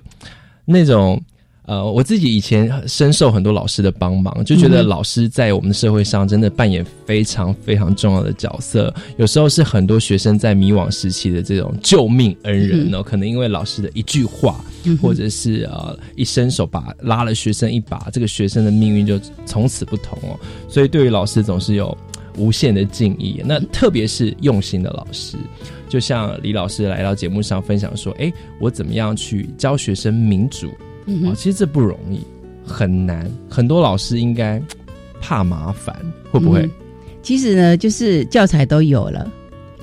[0.64, 1.20] 那种。
[1.66, 8.92] 呃，我自己以前深受很多老师的帮忙，就觉得老师在我们的社会上真的扮演非常非常重要的角色。
[9.18, 14.60] 有时候是很多学生在迷惘时期的这种救命恩人哦，可能因为老师的一句话，
[15.00, 20.38] 或者是呃一伸手把拉了学生一把，这个学生的命运就从此不同哦。
[20.68, 21.96] 所以对于老师总是有
[22.36, 23.40] 无限的敬意。
[23.44, 25.36] 那特别是用心的老师，
[25.88, 30.70] 就像李老师来到节目上分享说：“哎，我怎么样去教学生民主？”
[31.24, 32.20] 哦，其实这不容易，
[32.64, 33.30] 很难。
[33.48, 34.62] 很多老师应该
[35.20, 35.94] 怕麻烦，
[36.30, 36.62] 会不会？
[36.62, 36.70] 嗯
[37.22, 39.30] 其实呢，就是教材都有了，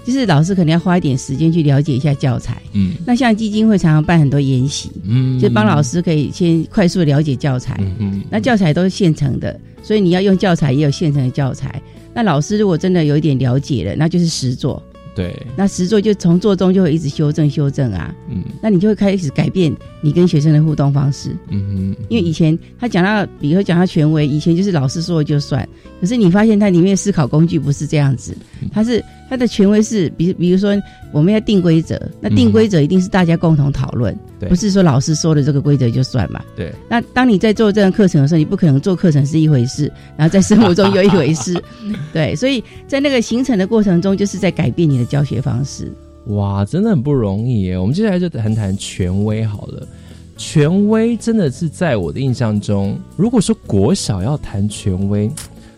[0.07, 2.61] 就是老师可能要花一点时间去了解一下教材。
[2.71, 7.77] 嗯，那像基金会常常办很多研习，嗯就帮老师可以先快速的了解教材。
[7.99, 11.81] 嗯那教材都是现成的，所以你要用教材也有现成的教材。
[12.13, 14.81] 那老师如果真的有一点了解了，那就是实做。
[15.13, 21.35] 对，那实做就从做中就会一直修正修正啊，嗯那你就会开始改变你跟学生的互动方式。
[21.49, 25.67] 嗯哼，因为以前他讲到，比如说讲到权威，以前就是老师说了就算，
[25.99, 28.37] 可是你发现它里面思考工具不是这样子，
[28.71, 30.75] 它是它的权威是，比比如说
[31.11, 36.41] 我们要定规则，那定规则一定是大家共同讨论，对不是说老师说的这个规则就算嘛。
[36.55, 41.61] 对，那当你在做这个课程的时候，你不可能做课程是一回事，然后在生活中又一回事，
[42.13, 45.91] 对，所以在那个形成的过程中，就是在改变你的教学方式。
[46.27, 47.77] 哇，真的很不容易耶。
[47.77, 49.87] 我们接下来就谈谈权威好了。
[50.35, 55.31] 权威真的是在我的印象中，如果说国小要谈权威，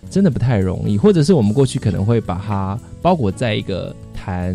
[0.10, 4.54] 真的不太容易，或者是我们过去可能会把它包裹在一个谈，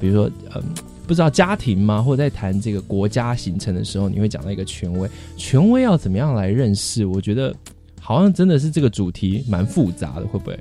[0.00, 0.62] 比如说嗯。
[1.04, 2.00] 不知道家庭吗？
[2.00, 7.04] 或者在谈这个国家形成的时候，你会讲到一个权威，权威要怎么样来认识？
[7.04, 7.54] 我觉得
[8.00, 10.58] 好像真的是这个主题蛮复杂的，会不会？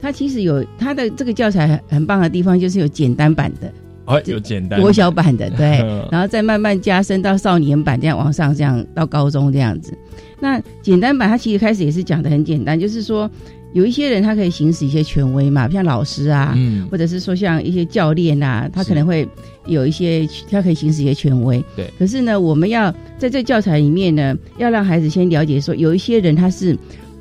[0.00, 3.70] 它其实有它的这个教材很很棒的地方，就是有简单版的，
[4.06, 5.78] 哦，有简单国小版的， 对，
[6.10, 9.92] 然后再慢慢加深到少年版，这样往上，这样到高中这样子。
[10.38, 13.28] 那简单版它其实开始也是讲的很简单，就是说
[13.72, 19.26] 有一些人他可以行使一些权威嘛，像老师啊，嗯或者是说像一些教练啊，他可能会
[19.66, 21.64] 有一些他可以行使一些权威。
[21.74, 21.90] 对。
[21.98, 26.76] 可是呢，我们要在这教材里面呢，要让孩子先了解说，有一些人他是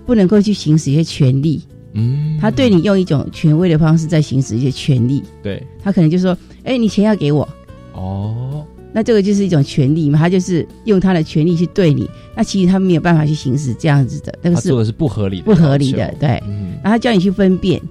[0.06, 1.62] 不能够去行使一些权利。
[1.94, 7.48] 嗯，他对你用一种权威的方式在行使一些权利，对他可能就说：“哎、你钱要给我。”
[7.94, 12.10] 哦，那这个就是一种权利嘛，他就是用他的权利去对你。
[12.36, 16.42] 那其实他没有办法去行使这样子的，那个是他做的是不合理的，不合理的，对。
[16.46, 17.82] 嗯，然后他叫你去分辨，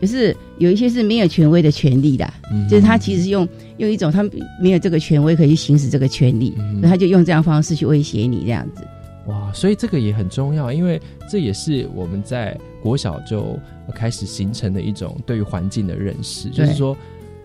[0.00, 8.82] 就是有一些是没有权威的权利的，嗯就是他其实是用用一种他们没有这个权威可以去行使这个权利，嗯所以他就用这样方式去威胁你这样子。
[9.26, 13.58] 哇，所以这个也很重要，因为这也是我们在国小就
[13.94, 16.96] 开始形成的一种对于环境的认识，就是说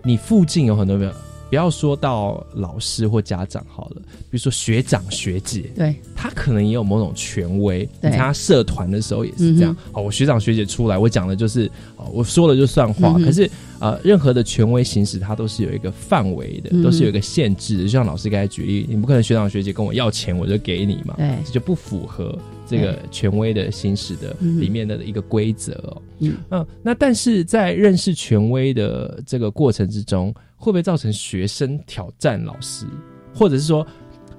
[0.02, 1.12] 你附近有很多人。
[1.52, 7.86] 不要说到老师或家长好了，比如说学长学姐，对他可能也有某种权威。
[8.00, 9.70] 你参加社团的时候也是这样。
[9.70, 13.16] 嗯哦，我学长学姐出来，我讲的就是哦，我说了就算话。
[13.18, 17.82] 嗯可是呃，任何的权威行使，它都是有一个范围的，嗯都是有一个限制的。
[17.82, 22.34] 就像老师刚才举例，你不可能学长学姐跟我要钱我就给你嘛，对这就不符合
[22.72, 26.02] 这个权威的行使的嗯里面的一个规则哦。
[26.20, 32.86] 嗯嗯，那但是在认识权威的这个过程之中，会不会造成学生挑战老师，
[33.34, 33.86] 或者是说，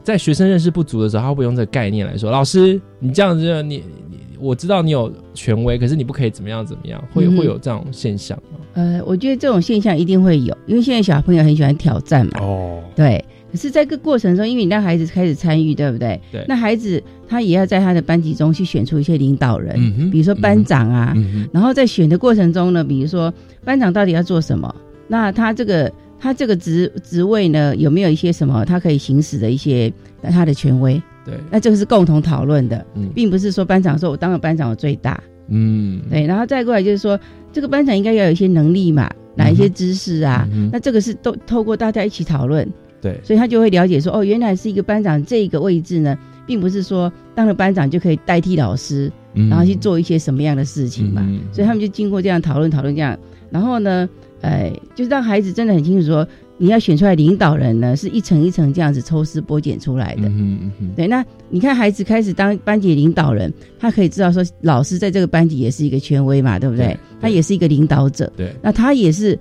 [0.01, 8.59] 在学生认识不足的时候，他会不会用这个概念来说，老师，你这样子，你你我知道你有权威，可是你不可以怎么样怎么样，会、嗯会有这种现象吗？
[8.73, 12.39] 呃，我觉得这种现象一定会有，因为现在小朋友很喜欢挑战嘛。
[12.41, 13.23] 哦，对。
[13.53, 16.19] 可是，在这个过程中，因为你让孩子开始参与，对不对？
[16.31, 21.13] 对那孩子他也要在他的班级中去选出一些领导人，嗯哼比如说班长啊。
[21.15, 23.31] 嗯哼然后在选的过程中呢，比如说
[23.63, 24.75] 班长到底要做什么？
[25.07, 30.99] 那他这个他这个职职位呢，有没有一些什么他可以行使的一些他的权威？
[31.23, 35.21] 对，那这个是共同讨论的，嗯并不是说班长说我当了班长我最大。
[35.49, 37.19] 嗯，对，然后再过来就是说，
[37.51, 40.47] 这个班长应该要有一些能力嘛，哪一些知识啊？
[40.53, 42.67] 嗯那这个是都透过大家一起讨论，
[43.03, 49.49] 对，所以他就会了解说，哦，原来是一个班长这个位置呢，并不是说当了班长就可以代替老师，嗯。
[49.49, 51.21] 然后去做一些什么样的事情嘛。
[51.27, 53.19] 嗯所以他们就经过这样讨论讨论这样，
[53.51, 56.25] 然后呢，呃，就是让孩子真的很清楚说，
[56.57, 60.29] 你要选出来领导人呢，是一层一层这样子抽丝剥茧出来的。
[60.29, 66.85] 嗯哼嗯对，那你看孩子开始当班级领导人，他可以知道说，老师在这个班级也是一个权威嘛，对不对？
[66.85, 66.97] 对。
[67.19, 69.37] 他也是一个领导者，对，那他也是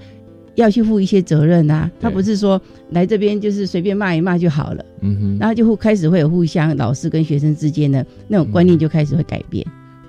[0.54, 1.90] 要去负一些责任啊。
[2.00, 2.60] 他不是说
[2.90, 9.66] 来这边就是随便骂一骂就好了，嗯哼，然后就会开始会有互相老师跟学生之间的那种观念就开始会改变。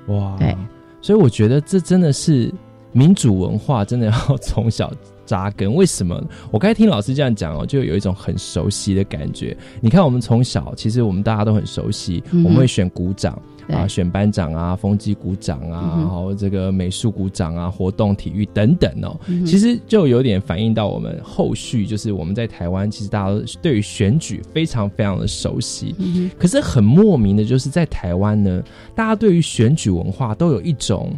[0.07, 0.55] 哇，对，
[1.01, 2.53] 所以我觉得这真的是
[2.91, 4.93] 民主文化，真的要从小
[5.25, 5.73] 扎根。
[5.73, 6.21] 为什么？
[6.51, 9.55] 我刚才听老师这样讲哦，就有一种很熟悉的感觉。
[9.81, 13.39] 你看，我们从小其实我们大家都很熟悉，嗯我们会选鼓掌。
[13.69, 25.95] 啊，选班长啊，风纪鼓掌啊，嗯然后这个美术鼓掌啊，活动体育等等哦，嗯其实就有点反映到我们后续，就是我们在台湾，其实大家都对于选举非常非常的熟悉。
[25.97, 28.61] 嗯可是很莫名的，就是在台湾呢，
[28.93, 31.17] 大家对于选举文化都有一种，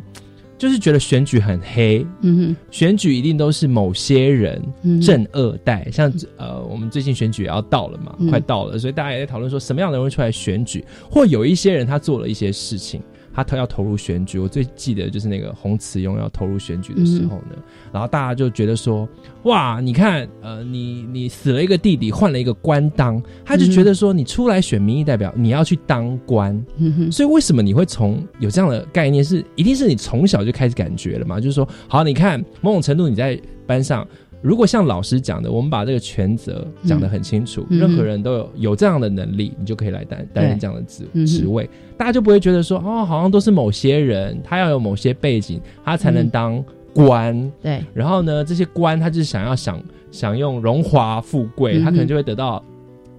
[0.58, 8.00] 就是觉得选举很黑，嗯哼，选举一定都是某些人嗯正二代，像呃，我们最近选举也要到了
[13.36, 17.58] 他投要投入选举，我最记得就是那个洪慈庸要投入选举的时候呢，
[17.92, 19.08] 然后大家就觉得说，
[19.44, 26.66] 哇，你看，呃，你你死了一个弟弟，换了一个官当，他就觉得说，你出来选民意代表，你要去当官，
[27.12, 31.38] 所以为什么你会从有这样的概念是，一定是你从小就开始感觉了嘛？
[31.38, 34.08] 就是说，好，你看某种程度你在班上，
[34.46, 47.52] 如果像老师讲的，我们把这个权责讲得很清楚，嗯任何人都有有这样的能力，你就可以来担担任这样的职职位，大家就不会觉得说，哦，好像都是某些人，他要有某些背景，他才能嗯当官。
[47.60, 49.82] 对，然后呢，这些官他就是想要享
[50.12, 52.64] 享用荣华富贵，他可能就会得到。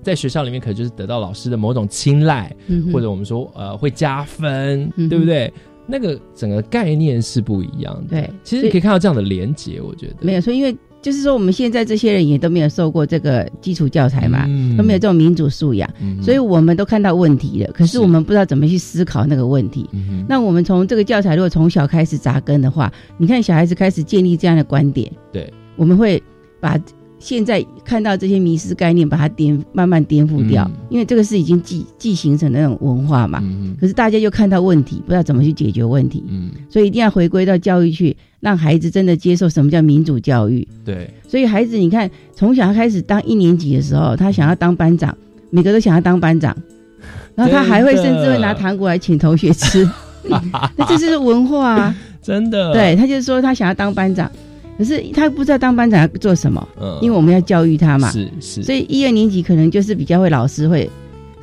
[0.02, 5.52] 在学校里面，可能就是得到老师的某种青睐，嗯或者我们说呃会加分，嗯对不对？
[5.88, 8.10] 那个整个概念是不一样的。
[8.10, 14.76] 对，其实你可以看到这样的连结，我觉得没有说，因为就是说我们现在这些人也都没有受过这个基础教材嘛，嗯。
[14.76, 16.20] 都没有这种民主素养，嗯。
[16.22, 17.98] 所以我们都看到问题了，可是是。
[18.00, 19.88] 我们不知道怎么去思考那个问题。
[19.92, 26.20] 嗯那我们从这个教材如果从小开始扎根的话，你看小孩子开始建立这样的观点，对，我们会
[26.60, 26.76] 把
[27.18, 30.86] 现在看到这些迷失概念，把它颠慢慢颠覆掉，嗯。
[30.90, 33.40] 因为这个是已经既既形成的那种文化嘛。
[33.42, 40.66] 嗯可是大家又看到问题，不知道怎么去解决问题，嗯，所以一定要回归到教育去，让孩子真的接受什么叫民主教育。
[40.84, 45.16] 对，所以孩子，你看从小他开始当一年级的时候，他想要当班长，
[45.50, 46.56] 每个都想要当班长，
[47.34, 49.88] 然后他还会甚至会拿糖果来请同学吃，
[50.76, 51.96] 那这就是文化啊。
[52.22, 54.30] 真的，对他就是说他想要当班长，
[54.76, 58.10] 可是他不知道当班长要做什么，嗯因为我们要教育他嘛。
[58.10, 60.90] 是是，所以一二年级可能就是比较会老师会，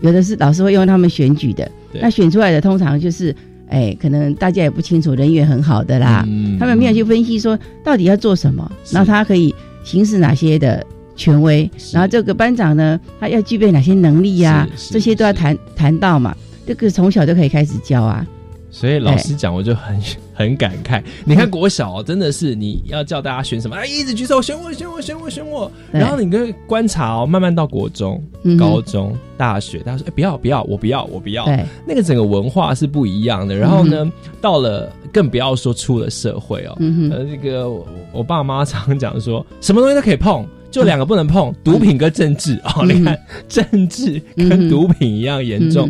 [0.02, 3.36] 有的是老师会用他们选举的，那选出来的通常就是。
[3.74, 9.54] 哎，可能大家也不清楚，人缘很好的啦，嗯他们没有去分析说到底要做什么，然后他可以
[9.84, 16.36] 行使哪些的权威，然后这个班长呢，他要具备哪些能力呀、这些都要谈谈到嘛。
[16.66, 18.26] 这个从小就可以开始教啊。
[18.74, 20.02] 所以老师讲，我就很
[20.34, 21.00] 很感慨。
[21.26, 25.72] 你看国小真的是你要叫大家选什么，哎，一直举手选我，选我，选我，选我。
[25.92, 28.20] 然后你跟观察哦，慢慢到国中、
[28.58, 31.46] 高中、大学，大家说，哎，不要，不要，我不要，我不要。
[31.88, 33.56] 那个整个文化是不一样的。
[33.56, 34.12] 然后呢，
[34.42, 36.76] 到了更不要说出了社会哦，
[37.12, 37.70] 呃，那个
[38.12, 42.84] 我爸妈常讲说，什么东西都可以碰，就两个不能碰，毒品跟政治哦。
[42.88, 43.16] 你看，
[43.48, 45.88] 政治跟毒品一样严重。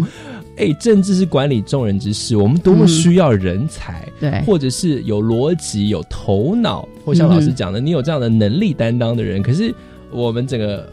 [0.58, 9.41] 哎，政治是管理众人之事，我们多么需要人才，对，或者是有逻辑、有头脑，或像老师讲的，你有这样的能力担当的人。
[9.41, 9.74] 可是
[10.12, 10.88] 我们整个。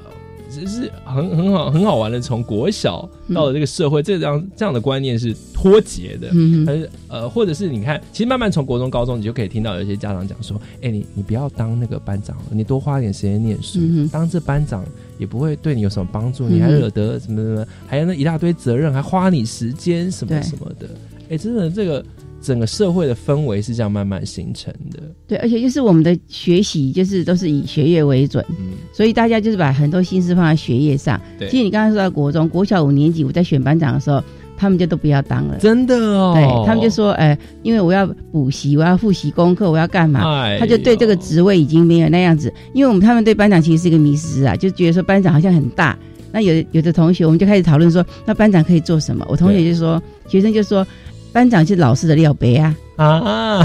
[0.52, 6.26] 只是很很好很好玩的，从国小到了这个社会，这样这样的观念是脱节的。
[6.32, 13.78] 嗯，是呃，或者是你看，其实慢慢从国中、高中，你就可以听到有些家长讲说：“哎，你你不要当那个班长了，你多花点时间念书。
[14.10, 14.84] 当这班长
[15.20, 20.88] 也不会对你有什么帮助，你还惹得什么什么，还有那一大堆责任，还花你时间什么什么的。
[21.28, 22.04] 哎，真的这个。”
[22.42, 24.98] 整个社会的氛围是这样慢慢形成的。
[25.26, 31.20] 对，而且就是我们的学习，就是都是以学业为准，嗯，所以大家就是把很多心思放在学业上。
[31.38, 34.24] 对，其实你刚才说到国中、国小五年级，我在选班长的时候，
[34.60, 35.56] 他们就都不要当了。
[35.58, 36.32] 真的哦。
[36.36, 40.20] 对他们就说：“哎，因为我要补习，我要复习功课，我要干嘛？”
[40.60, 42.52] 他就对这个职位已经没有那样子。
[42.74, 45.96] 因为我们他们对班长其实是一个迷失啊，就觉得说班长好像很大。
[46.30, 49.26] 那有有的同学，我们就开始讨论说，那班长可以做什么？
[49.28, 50.86] 我同学就说，学生就说。
[51.32, 53.64] 班长是老师的料杯啊啊！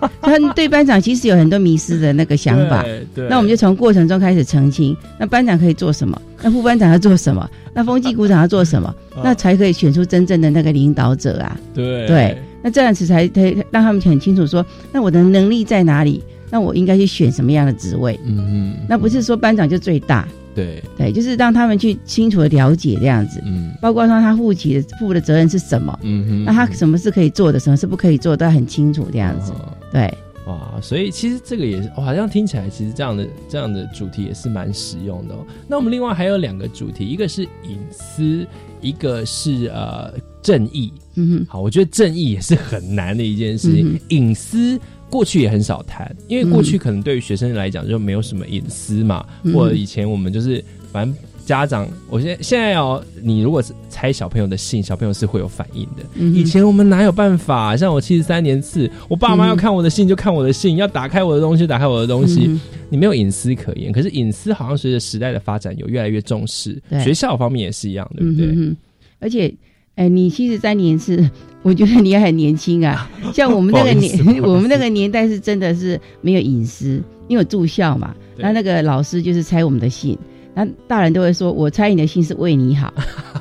[0.20, 2.82] 他对班长其实有很多迷失的那个想法。
[3.14, 4.96] 对，那我们就从过程中开始澄清。
[5.18, 6.20] 那班长可以做什么？
[6.42, 7.48] 那副班长要做什么？
[7.74, 8.94] 那风纪股长要做什么？
[9.22, 11.58] 那才可以选出真正的那个领导者啊！
[11.74, 16.22] 对对，那这样子才才让他们很清楚说，那我的能力在哪里？
[16.50, 18.18] 那我应该去选什么样的职位？
[18.24, 20.26] 嗯嗯，那不是说班长就最大。
[20.54, 29.52] 对对，就是让他们去清楚的了解这样子，嗯，包括说他负起的负的责任是什么，嗯哼，那他什么是可以做的，什么是不可以做，都要很清楚这样子，
[29.92, 30.12] 对，
[30.46, 35.34] 哇，所以其实这个也是，好像听起来其实这样的这样的主题也是蛮实用的。
[35.66, 38.46] 那我们另外还有两个主题，一个是隐私，
[38.80, 40.12] 一个是呃
[40.42, 44.78] 正义，嗯哼，好，我觉得正义也是很难的一件事情，隐私。
[45.10, 49.24] 过去也很少谈，因为过去可能对于学生来讲就没有什么隐私嘛，
[49.54, 50.62] 或者以前我们就是
[50.92, 51.16] 反正
[51.48, 56.02] 家长，我现在现在哦，你如果是猜小朋友的信，小朋友是会有反应的。
[56.14, 57.74] 以前我们哪有办法？
[57.74, 63.90] 像我七十三年次，我爸妈要看我的信就看我的信，要打开我的东西打开我的东西，你没有隐私可言。
[63.90, 68.76] 可是隐私好像随着时代的发展有越来越重视，学校方面也是一样，对不对？
[69.18, 69.54] 而且。
[69.98, 71.28] 哎，你七十三年是，
[71.62, 73.10] 我觉得你也很年轻啊。
[73.34, 78.14] 像我们那个年，我们那个年代是真的是没有隐私，因为住校嘛。
[78.36, 80.16] 那那个老师就是猜我们的信，
[80.58, 82.92] 那大人都会说，我猜你的信是为你好。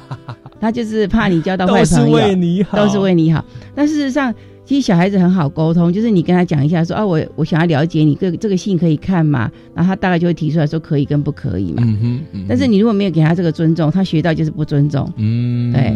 [0.61, 3.43] 他就是怕你交到坏朋友，都是为你好，都是为你好。
[3.74, 4.34] 但事实上。
[4.68, 9.49] 其实小孩子很好沟通，就是你跟他讲一下，说啊，我我想要了解你这这个信可以看吗？
[9.74, 11.82] 然后他大概就会提出来说可以跟不可以嘛。
[11.86, 11.97] 嗯
[12.34, 12.45] 哼。
[12.49, 15.09] 但是你如果没有给他这个尊重，他学到就是不尊重。
[15.15, 15.72] 嗯。
[15.72, 15.95] 对。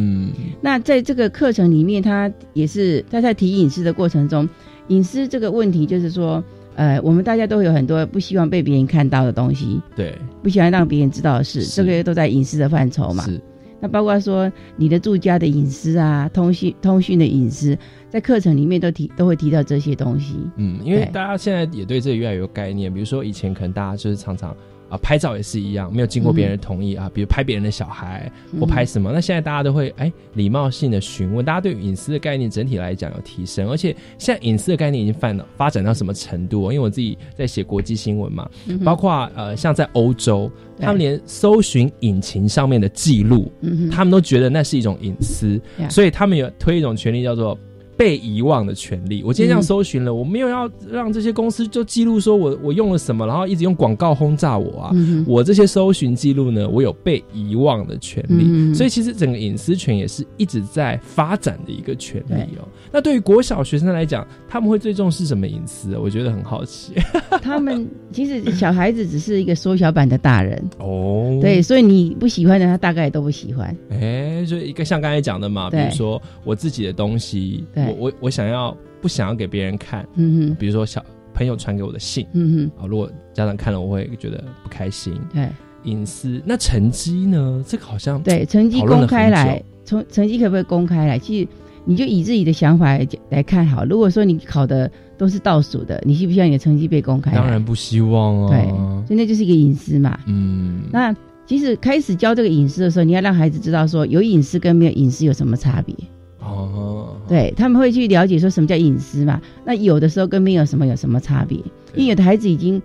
[0.62, 4.48] 那在这个课程里面，他也是他在提隐私的过程中，
[4.88, 6.42] 隐私这个问题就是说，
[6.76, 9.82] 呃，我们大家都有很多不希望被别人看到的东西。
[9.96, 10.18] 对。
[10.42, 13.24] 不喜欢让别人知道的事，这个都在隐私的范畴嘛。
[13.24, 13.40] 是。
[13.80, 17.78] 那包括说你的住家的隐私啊，通讯通讯的隐私。
[18.10, 22.94] 在课程里面都提都会提到这些东西，嗯，因为大家现在也对这个越来越有概念。
[22.94, 24.54] 比如说以前可能大家就是常常
[24.92, 28.30] 啊拍照也是一样，没有经过别人的同意啊，比如拍别人的小孩
[28.60, 29.10] 或拍什么。
[29.14, 36.72] 那现在大家都会哎礼貌性的询问，大家对隐私的概念整体来讲有提升，而且现在隐私的概念已经发发展到什么程度？
[36.72, 38.50] 因为我自己在写国际新闻嘛，
[38.84, 43.50] 包括呃像在欧洲，他们连搜寻引擎上面的记录，
[43.90, 47.58] 他们都觉得那是一种隐私，所以他们有推一种权利叫做。
[48.02, 54.92] 被遗忘的权利，我今天这样搜寻了，我没有要让这些公司就记录说我我用了什么，然后一直用广告轰炸我啊！
[55.28, 62.68] 我这些搜寻记录呢，我有被遗忘的权利，所以其实整个隐私权也是一直在发展的一个权利哦。
[62.92, 65.96] 那对于国小学生来讲，他们会最重视什么隐私？
[65.96, 66.94] 我觉得很好奇。
[67.40, 73.78] 他们其实小孩子只是一个缩小版的大人 哦，对，所以你不喜欢的，他大概都不喜欢。
[73.92, 78.00] 哎，所以一个像刚才讲的嘛，比如说我自己的东西，对。
[78.00, 80.08] 我我想要不想要给别人看？
[80.16, 85.14] 嗯哼，比如说小朋友传给我的信，嗯哼，啊，如果家长看了，我会觉得不开心。
[85.34, 85.48] 对，
[85.84, 86.42] 隐私。
[86.46, 87.64] 那成绩呢？
[87.68, 91.18] 这个好像对成绩公开来，从成绩可不可以公开来？
[91.18, 91.48] 其实
[91.86, 93.84] 你就以自己的想法来来看好。
[93.86, 97.34] 如果说你考的都是倒数的，你希不希望你的成绩被公开？
[97.34, 98.50] 当然不希望啊。
[98.50, 98.68] 对，
[99.08, 100.20] 所以那就是一个隐私嘛。
[100.28, 101.16] 嗯，那
[101.48, 105.96] 其实开始教这个隐私的时候，你要让孩子知道说，有隐私跟没有隐私有什么差别。
[106.42, 109.40] 哦，对他们会去了解说什么叫隐私嘛？
[109.64, 111.58] 那有的时候跟没有什么有什么差别？
[111.96, 112.82] 因为有的孩子已经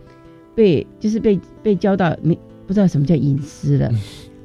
[0.54, 3.90] 被就是被被教到没不知道什么叫隐私了，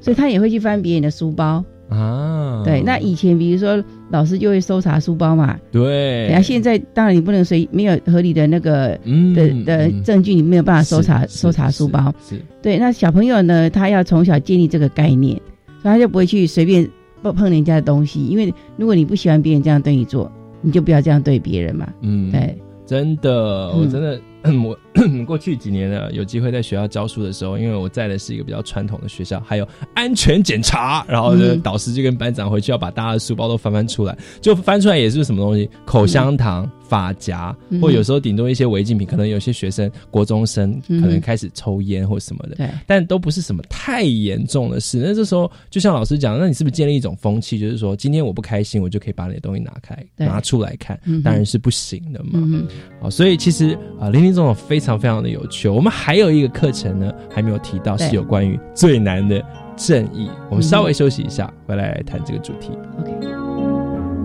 [0.00, 1.64] 所以他也会去翻别人的书包。
[1.88, 12.10] 啊，对，那以前比如说老师就会搜查书包嘛，对，然后现在当然你不能随没有合理的那个嗯的的证据，你没有办法搜查搜查书包。
[12.26, 15.36] 是对，那小朋友呢，他要从小建立这个概念，
[15.82, 16.88] 所以他就不会去随便
[17.22, 21.88] 碰碰人家的东西，因为如果你不喜欢别人这样对你做，你就不要这样对别人嘛。
[22.00, 24.20] 嗯，对，真的，我嗯真的，
[24.66, 24.78] 我
[25.26, 31.60] 过去几年呢，有机会在学校教书的时候，因为我在的是一个比较传统的学校，还有安全检查，然后呢，嗯。
[31.62, 37.80] 导师就跟班长回去要把大家的书包都翻翻出来，就翻出来也是什么东西，口香糖、发夹，嗯。
[37.80, 45.02] 或有时候顶多一些违禁品，可能有些学生国中生嗯可能开始抽烟或什么的，对，但都不是什么太严重的事。
[45.04, 52.30] 那这时候就像老师讲，那你是不是建立一种风气，就是说今天我不开心，我就可以把你的东西拿开拿出来看当然是不行的嘛。
[52.34, 52.66] 嗯
[53.00, 55.73] 好，所以其实啊，林林总总非常非常的有趣哦。
[55.73, 59.41] 我们还有一个课程呢，还没有提到，对是有关于最难的
[59.75, 60.29] 正义。
[60.49, 62.71] 我们稍微嗯休息一下，回来来谈这个主题。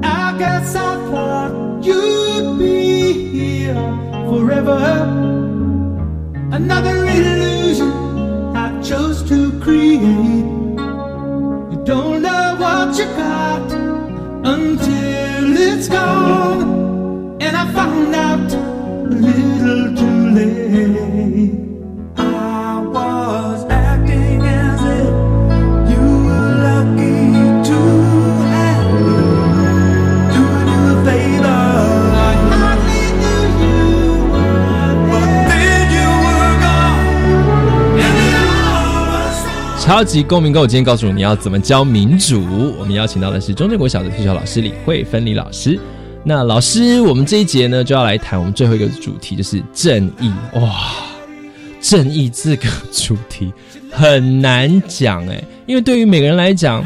[0.02, 1.52] I guess I thought
[1.82, 3.76] you'd be here
[4.28, 4.80] forever.
[6.50, 7.92] Another illusion
[8.54, 10.00] I chose to create.
[11.70, 13.72] You don't know what you got
[14.44, 17.38] until it's gone.
[17.40, 20.15] And I found out a little too
[39.79, 42.43] 超级公民课，我今天告诉你，要怎么教民主。
[42.77, 45.79] 我们邀请到的是中正国小的退休老师李慧芬李老师。
[46.29, 50.29] 那老师，我们这一节呢就要来谈我们最后一个主题，就是正义。
[50.55, 50.91] 哇，
[51.79, 53.49] 正义这个主题
[53.89, 56.83] 很难讲哎，因为对于每个人来讲，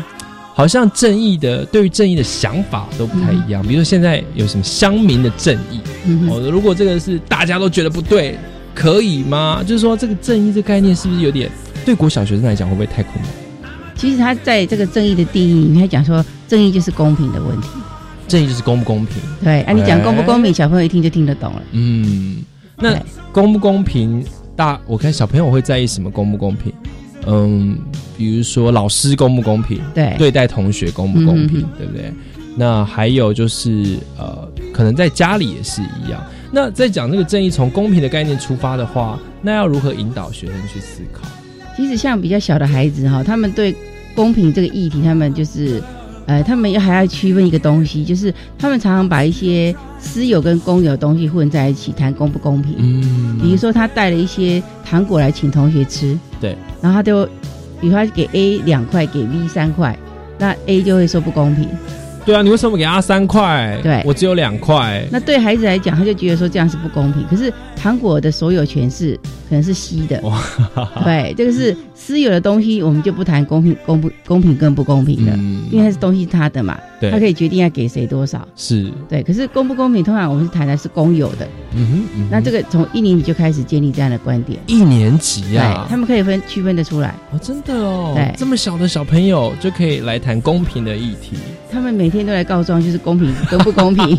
[0.53, 3.63] 好像正义的对于正义的想法都不太一样。
[3.63, 8.37] 比如说现在有什么乡民的正义，嗯哦，如果这个是大家都觉得不对，
[8.75, 9.63] 可以吗？
[9.65, 11.49] 就是说这个正义这概念是不是有点
[11.83, 13.31] 对国小学生来讲会不会太困难？
[13.95, 17.69] 其实他在这个正义的定义里面，他讲说正义就是公平的问题。
[18.31, 19.17] 正义就是公不公平？
[19.43, 21.61] 对，啊，你讲公不公哎平，小朋友一听就听得懂了。
[21.73, 22.37] 嗯，
[22.77, 22.97] 那
[23.31, 24.23] 公不公平？
[24.55, 26.71] 大我看小朋友会在意什么公不公平？
[27.27, 27.77] 嗯，
[28.17, 32.11] 比如说老师公不公平，对对待同学公不公平，对不对？
[32.55, 36.21] 那还有就是呃，可能在家里也是一样。
[36.51, 41.27] 那在讲这个正义从公平的概念出发的话，那要如何引导学生去思考？
[41.77, 43.73] 其实像比较小的孩子哈，他们对
[44.13, 45.81] 公平这个议题，他们就是，
[46.31, 52.75] 呃，他们要还要区分一个东西，就是他们常常把一些私有跟公有的东西混在一起谈公不公平。
[52.77, 57.25] 嗯比如说他带了一些糖果来请同学吃，对，然后他就，
[57.81, 59.97] 比如他给 A 两块，给 B 三块，
[60.39, 61.67] 那 A 就会说不公平。
[62.23, 63.77] 对啊，你为什么给他三块？
[63.83, 65.05] 对我只有两块。
[65.11, 67.25] 那对孩子来讲，他就觉得说这样是不公平。
[67.29, 69.19] 可是糖果的所有权是
[69.51, 70.23] 可能是稀的，
[71.03, 75.33] 对，这个是私有的东西，我们就不谈公平、公不公平跟不公平的，
[75.69, 78.47] 因为它是东西他的嘛，他可以决定要给谁多少。
[78.55, 81.45] 是，对，可是公不公平，通常我们是谈的是公有的。
[81.75, 87.13] 嗯哼，嗯哼那这个从一年级就开始建立这样的观点，一年级啊对，他们可以分区分得出来。
[87.33, 91.35] 哦，真的哦，对这么小的小朋友就可以来谈公平的议题。
[91.69, 94.17] 他们每天都来告状，就是公平跟不公平。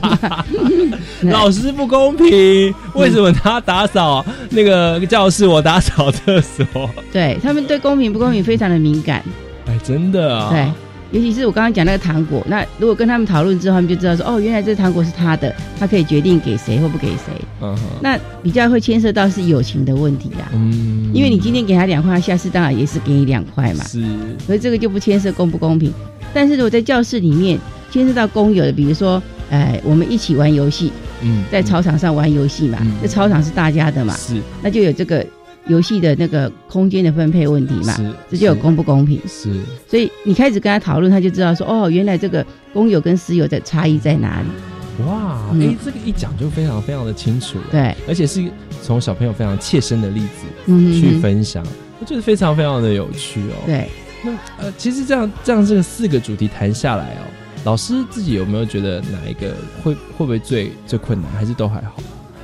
[1.30, 6.90] 老师不公平，为什么他打扫那个教室，我打扫厕所？
[7.12, 9.22] 对他们对公平不公平非常的敏感。
[9.66, 17.32] 哎，真的啊，对，尤其是我刚刚讲那个糖果，那如果跟他们讨论之后，他们就知道说，哦，原来这糖果是他的，他可以决定给谁或不给谁。
[17.60, 24.02] 嗯哼，那比较会牵涉到是友情的问题啦，嗯，因为你今天给他两块，下次当然也是给你两块嘛，是，
[24.46, 25.92] 所以这个就不牵涉公不公平。
[26.34, 27.58] 但是如果在教室里面
[27.90, 30.90] 牵涉到公有的，比如说，呃，我们一起玩游戏，
[31.20, 35.24] 嗯，在操场上玩游戏嘛，这操场是大家的嘛，是，那就有这个
[35.66, 39.20] 游戏的那个空间的分配问题嘛是，这就有公不公平。
[39.28, 45.04] 是，所以你开始跟他讨论，他就知道说，哦，原来这个公有跟私有的差异在哪里。
[45.06, 48.42] 哇，哎、嗯这个一讲就非常非常的清楚了，对，而且是
[48.82, 51.62] 从小朋友非常切身的例子嗯去分享，
[52.00, 53.56] 我觉得非常非常的有趣哦。
[53.66, 53.88] 对，
[54.24, 57.24] 那呃，其实这样这样这个四个主题谈下来哦，
[57.64, 61.94] 老师自己有没有觉得哪一个会会不会最最困难，还是都还好？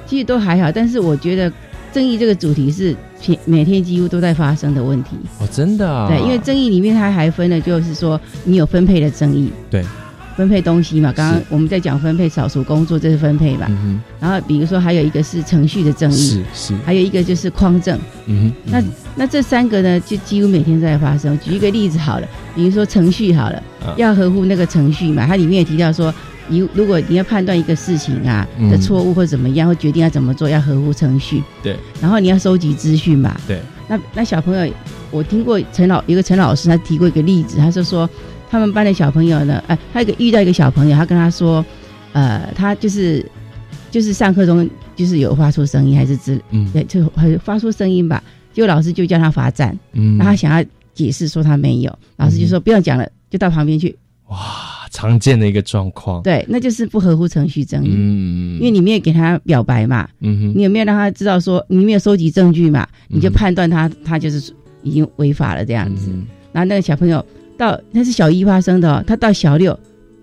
[0.06, 1.52] 其实都还好，但是我觉得
[1.92, 2.94] 正义这个主题是
[3.26, 5.16] 每每天几乎都在发生的问题。
[5.40, 6.08] 哦，真的啊？
[6.08, 9.84] 对，因为正义里面它还分了，就是说你有分配的正义，对，
[10.38, 13.66] 分配东西嘛，刚刚我们在讲分配少数工作，这是分配嘛。
[13.68, 17.98] 嗯然后比如说还有一个是程序的正，义，是是，还有一个就是匡正。
[18.26, 18.82] 嗯哼，那
[19.16, 21.36] 那这三个呢，就几乎每天都在发生。
[21.40, 26.14] 举一个例子好了，比如说程序好了，啊要合乎那个程序嘛，它里面也提到说，
[26.46, 31.42] 你如果你要判断一个事情啊嗯的错误或怎么样，或决定要怎么做，要合乎程序。
[31.64, 33.36] 对然后你要收集资讯嘛。
[33.48, 34.72] 对，那那小朋友，
[35.10, 38.08] 我听过陈老有一个陈老师，他提过一个例子，他就说
[38.50, 41.64] 他们班的小朋友呢，哎、他有个遇到一个小朋友，他跟他说，
[42.12, 43.24] 呃，他就是
[43.90, 48.22] 就是上课中就是有发出声音，还是之嗯对，就还发出声音吧，
[48.52, 53.96] 结果老师就叫他罚站，嗯那他想要解释说他没有，老师就说不要讲了，就到旁边去。
[54.28, 54.36] 哇
[54.90, 56.22] 常见的一个状况。
[56.22, 66.10] 对，那就是不合乎程序正义，嗯因为你没有给他表白嘛，嗯哼，你有没有让他知道说你没有收集证据嘛，你就判断他他就是已经违法了这样子。
[66.10, 67.24] 嗯然后那个小朋友
[67.58, 69.78] 到那是小一发生的、哦，他到小六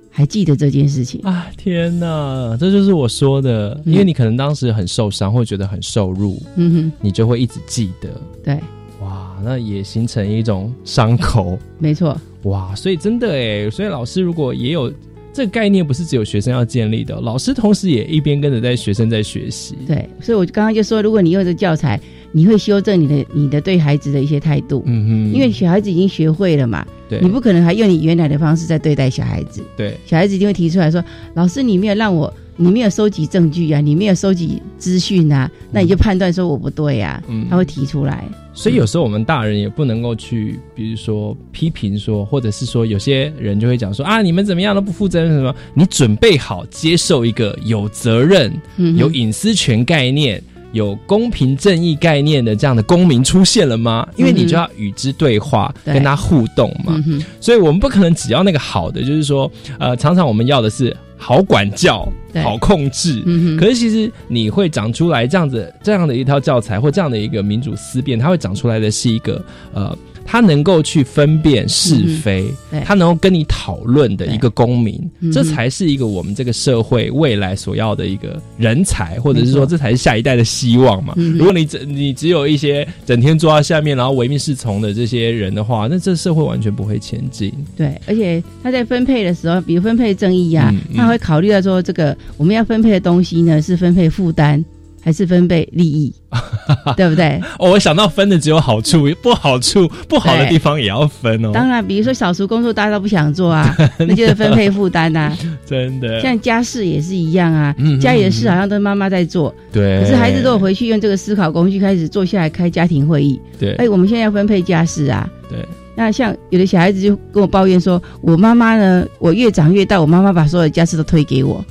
[0.09, 1.19] 还记得这件事情。
[1.23, 8.09] 啊，天哪，这就是我说的，因为你可能当时很受伤，或觉得很受辱，嗯哼你就会一直记得。
[8.41, 8.57] 对，
[9.01, 11.59] 哇，那也形成一种伤口。
[11.77, 14.89] 没错，哇，所以真的哎，所以老师如果也有
[15.33, 19.75] 这个概念，不是只有学生要建立的，老师同时也一边跟着在学生在学习。
[19.85, 21.99] 对，所以我刚刚就说，如果你用这教材，
[22.35, 29.63] 你会修正你的你的对孩子的一些态度，嗯哼，因为小孩子已经学会了嘛，对你不可能还用你原来的方式在对待小孩子。
[29.77, 31.01] 对小孩子一定会提出来说
[31.33, 37.23] ：“老师，你没有让我，你没有收集证据啊，你没有收集资讯啊，那你就判断说我不对啊。
[37.29, 38.25] 嗯他会提出来。
[38.53, 45.55] 所以有时候我们大人也不能够去，比如说批评说，或者是说有些人就会讲说啊，你们怎么样都不负责任什么？
[45.73, 50.41] 你准备好接受一个有责任、嗯有隐私权概念、
[50.75, 54.05] 有公平正义概念的这样的公民出现了吗？
[54.17, 57.01] 因为你就要与之对话，对跟他互动嘛。
[57.07, 59.49] 嗯，所以我们不可能只要那个好的，就是说，
[59.79, 62.05] 呃，常常我们要的是好管教、
[62.43, 63.23] 好控制。
[63.57, 69.41] 可是其实你会长出来这样子这样的一套教材或这样的一个民主思辨，它会长出来的是一个
[69.73, 74.99] 呃，他能够去分辨是非，嗯他能够跟你讨论的一个公民，
[75.31, 81.13] 这才是一个我们这个社会未来所要的一个人才，或者是说这才是下一代的希望嘛。
[81.15, 87.53] 如果你只你只有一些整天坐在下面然后唯命是从的这些人的话，那这社会完全不会前进。
[87.77, 90.97] 对，而且他在分配的时候，比如分配正义呀、嗯嗯。
[90.97, 94.63] 他会考虑到说，这个我们要分配的东西呢，是分配负担
[95.05, 96.11] 还是分配利益，
[96.97, 97.39] 对不对？
[97.59, 101.51] 哦，我想到分的只有好处，不好处不好的地方也要分哦。
[101.53, 105.31] 当然，比如说扫除工作大家都不想做啊， 那就是分配负担呐、
[105.63, 113.39] 真的，像家事也是一样啊，家里的事好像都是妈妈在做，对，可是孩子都有回去用这个思考工具开始坐下来开家庭会议。
[113.59, 115.29] 对，哎，我们现在要分配家事啊。
[115.47, 115.59] 对，
[115.95, 121.63] 那像有的小孩子就跟我抱怨说，我妈妈呢，我越长越大，我妈妈把所有的家事都推给我，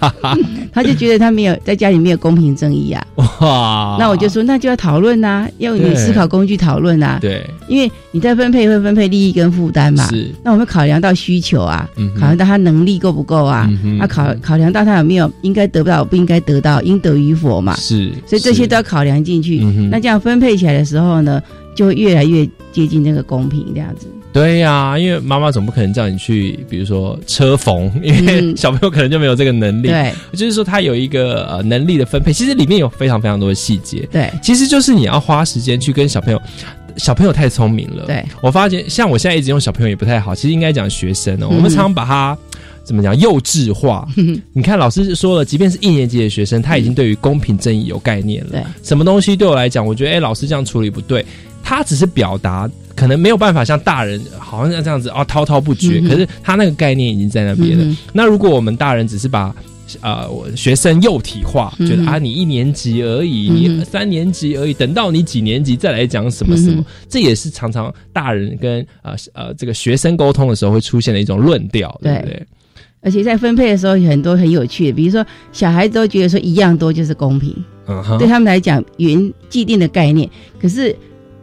[0.72, 3.04] 他就觉得他没有在家里没有公平正义啊。
[3.16, 7.18] 哇，那我就说，那就要讨论呐，要用你思考工具讨论呐。
[7.20, 10.06] 对，因为你在分配会分配利益跟负担嘛。
[10.08, 17.74] 是，那我们考量到需求啊，嗯考量到他能力够不够啊，嗯哼啊考考量到他有没有应该得不到不应该得到，应得与否嘛。
[17.76, 19.60] 是，所以这些都要考量进去。
[19.62, 21.42] 嗯哼那这样分配起来的时候呢，
[21.78, 24.08] 就会越来越接近那个公平这样子。
[24.32, 29.86] 对呀、因为妈妈总不可能叫你去，比如说车缝，因为嗯 小朋友可能就没有这个能力。
[29.86, 34.06] 对，就是说他有一个呃能力的分配，其实里面有非常非常多的细节。
[34.10, 36.42] 对，其实就是你要花时间去跟小朋友。
[36.96, 42.36] 小朋友太聪明了，对我发现，像我现在一直用小朋友也不太好，其实应该讲学生哦，嗯我们常常把他
[42.82, 44.04] 怎么讲幼稚化。
[44.52, 48.50] 你看，老师说了，即便是一年级的学生，他已经对于公平正义有概念了。
[48.50, 51.24] 对，什么东西对我来讲，我觉得哎，老师这样处理不对，
[51.62, 57.84] 他只是表达，可能没有办法像大人好像这样子啊滔滔不绝，嗯可是他那个概念已经在那边了。
[57.84, 59.54] 嗯那如果我们大人只是把
[60.02, 72.32] 呃，我学生幼体化，嗯觉得啊，你一年级而已，你嗯三年级而已，等到你几年级再来讲什么什么嗯，这也是常常大人跟呃呃这个学生沟通的时候会出现的一种论调，对不对？
[72.32, 72.46] 对？
[73.00, 77.56] 而且在分配的时候有很多很有趣的，比如说小孩子都觉得说一样多就是公平，
[77.86, 80.28] 嗯哼，对他们来讲云既定的概念。
[80.60, 80.94] 可是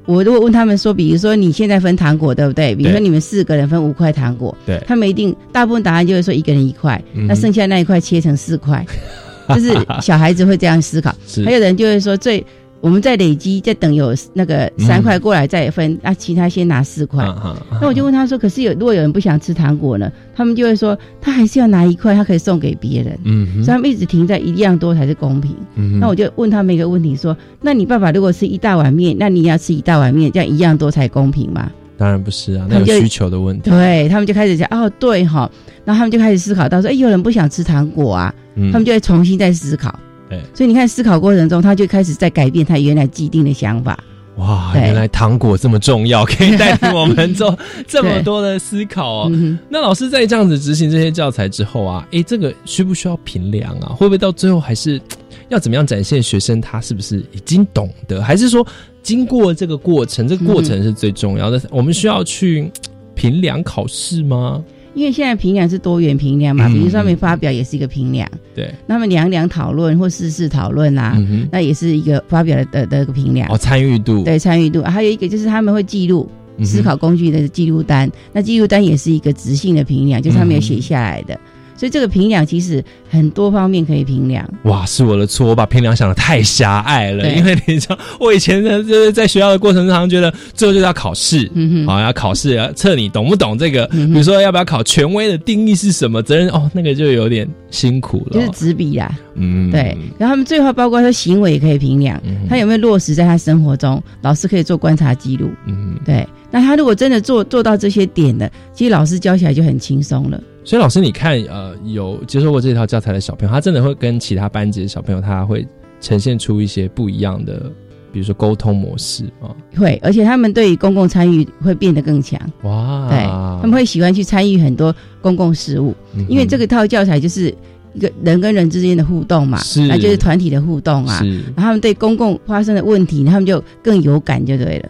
[0.05, 2.75] 我如果问他们说，比如说你现在分糖果对不对？
[2.75, 8.85] 比如说你们四个人分五块糖果，对他们一定大部分答案就会说一个人一块，嗯那剩下那一块切成四块，
[9.55, 11.13] 就是小孩子会这样思考。
[11.43, 12.45] 还有人就会说最。
[12.81, 17.25] 我们再累积，再等有那个三块过来再分，那、其他先拿四块。
[17.25, 25.55] 嗯那我就问他说：“可是有如果有人不想吃糖果呢？”他们就会说：“他还是要拿一块，他可以送给别人。”嗯所以他们一直停在一样多才是公平。
[25.75, 33.69] 嗯那我就问他们一个问题说：“那你爸爸如果吃一大碗面，那你也要吃一大碗面，这样一样多才公平吗？”当然不是啊，那有需求的问题。
[33.71, 35.49] 对他们就开始讲哦，对哈，
[35.85, 39.97] 然后他们就开始思考到说，哎，有人不想吃糖果啊，嗯他们就会重新再思考。
[40.29, 43.97] 对，所以你看思考过程中，他就开始在改变他原来既定的想法。
[44.37, 47.57] 哇，原来糖果这么重要，可以带领我们做
[47.87, 49.29] 这么多的思考哦。
[49.31, 53.95] 嗯那老师在这样子执行这些教材之后啊，诶，这个需不需要评量啊？
[53.95, 54.99] 会不会到最后还是
[55.47, 58.65] 要怎么样展现学生他是不是已经懂得，还是说
[59.01, 61.61] 经过这个过程，这个过程是最重要的？
[61.69, 62.69] 我们需要去
[63.13, 64.61] 评量考试吗？
[64.95, 73.47] 因为现在评量是多元评量嘛，嗯比如上面发表也是一个评量，对，那么两两讨论或四四讨论啊，嗯那也是一个发表的的的一个评量。
[73.51, 76.27] 哦，参与度，对参与度，还有一个就是他们会记录
[76.63, 81.37] 思考工具的记录单，那记录单也是一个直性的评量，就是他们有写下来的。
[81.75, 84.47] 所以这个评量其实很多方面可以评量。
[84.63, 87.23] 哇，是我的错，我把评量想的太狭隘了。
[87.23, 93.85] 对因为你知道，我以前呢，就是在学校的过程中，常常觉得最后就是要考试，嗯好、要考试，要测你懂不懂这个。
[93.91, 96.21] 嗯比如说，要不要考权威的定义是什么？
[96.23, 98.33] 责任哦，那个就有点辛苦了。
[98.33, 99.97] 就是纸笔啦，嗯，对。
[100.17, 105.49] 然后他们最后包括说行为也可以评量，他有没有落实在他生活中，老师可以做观察记录。
[105.67, 106.25] 嗯，对。
[106.51, 110.41] 那他如果真的做做到这些点的，其实老师教起来就很轻松了。
[110.65, 115.65] 所以老师，你看，呃，有接受过这套教材的小朋友，他真的会跟其他班级的小朋友，他会
[116.01, 117.71] 呈现出一些不一样的，
[118.11, 119.53] 比如说沟通模式啊。
[119.77, 122.39] 会，而且他们对于公共参与会变得更强。
[122.63, 123.19] 哇，对，
[123.61, 127.53] 他们会喜欢去参与很多公共事务，嗯因为这个套教材就是
[127.93, 131.19] 一个人跟人之间的互动嘛，是那就是团体的互动啊。
[131.19, 134.89] 是然后他们对公共发生的问题，他们就更有感，就对了。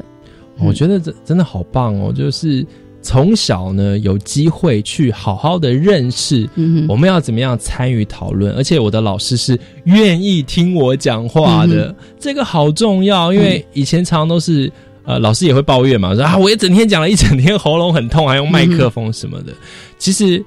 [0.57, 2.65] 我觉得这真的好棒哦，就是
[3.05, 14.71] 从小呢有机会去好好的认识，嗯我们要怎么样参与讨论，而且我的老师是愿意听我讲话的，嗯这个好重要，因为以前常常都是。
[15.07, 19.53] 呃，老师也会抱怨嘛，说啊，我一整天讲了一整天，喉咙很痛，还用麦克风什么的。
[19.99, 20.43] 其实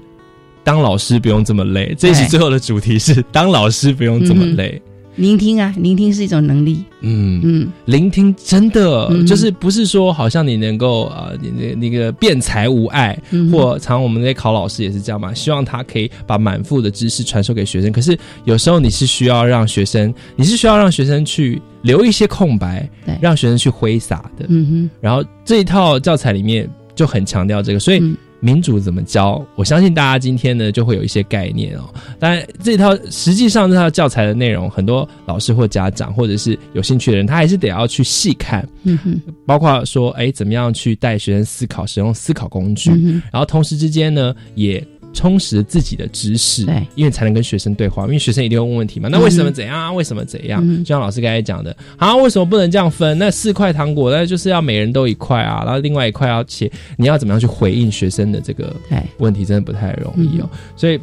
[0.65, 1.95] 当老师不用这么累。
[1.97, 4.81] 这一集最后的主题是当老师不用这么累。
[5.19, 6.83] 聆听啊，聆听是一种能力。
[7.01, 17.91] 嗯嗯，聆听真的、嗯就是不是说好像你能够呃，你那那个辩才无碍，嗯或常常我们那些考老师也是这样嘛，希望他可以把满腹的知识传授给学生。
[17.91, 24.45] 可是有时候你是需要让学生，你是需要让学生去留一些空白，对让学生去挥洒的。
[24.47, 28.01] 嗯哼然后这一套教材里面就很强调这个，所以
[28.39, 31.93] 民主怎么教，我相信大家今天呢就会有一些概念哦。
[32.19, 44.85] 当然，这套实际上这套教材的内容，很多老师或家长或者是有兴趣的人，他还是得要去细看，嗯哼，包括说，哎，怎么样去带学生思考，使用思考工具，嗯然后同时之间呢也。
[45.13, 49.09] 充实自己的知识，对，因为才能跟学生对话，因为学生一定会问问题嘛。
[49.09, 49.91] 那为什么怎样啊？
[49.91, 50.61] 为什么怎样？
[50.63, 53.17] 嗯就像老师刚才讲的，啊，为什么不能这样分？
[53.17, 60.49] 那四块糖果，那就是要每人都一块啊，然后另外一块要切，你要怎么样去回应学生的这个对问题，真的不太容易哦。
[60.51, 60.99] 嗯所以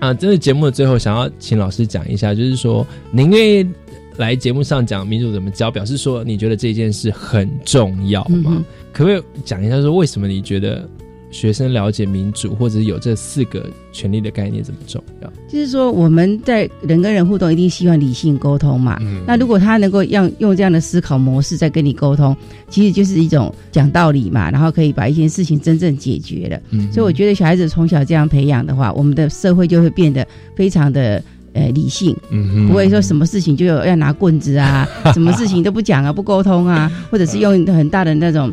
[0.00, 3.68] 啊，真的节目的最后，想要请老师讲一下，就是说，您愿意
[4.16, 8.50] 来节目上讲民主怎么教，表示说你觉得这件事很重要吗？
[8.56, 10.86] 嗯可不可以讲一下，说为什么你觉得
[11.32, 15.32] 学生了解民主，或者是有这四个权利的概念这么重要？
[15.48, 18.98] 就是说我们在人跟人互动，一定希望理性沟通嘛。
[19.00, 22.36] 嗯那如果他能够用用这样的思考模式在跟你沟通，
[22.68, 26.60] 其实就是一种讲道理嘛，然后可以把一件事情真正解决了。
[26.70, 30.24] 嗯所以我觉得小孩子从小这样培养的话，我们的社会就会变得
[30.54, 31.20] 非常的。
[31.54, 38.50] 呃，理性，嗯不会说什么事情就要拿棍子啊， 什么事情都不讲啊，不沟通啊，或者是用很大的那种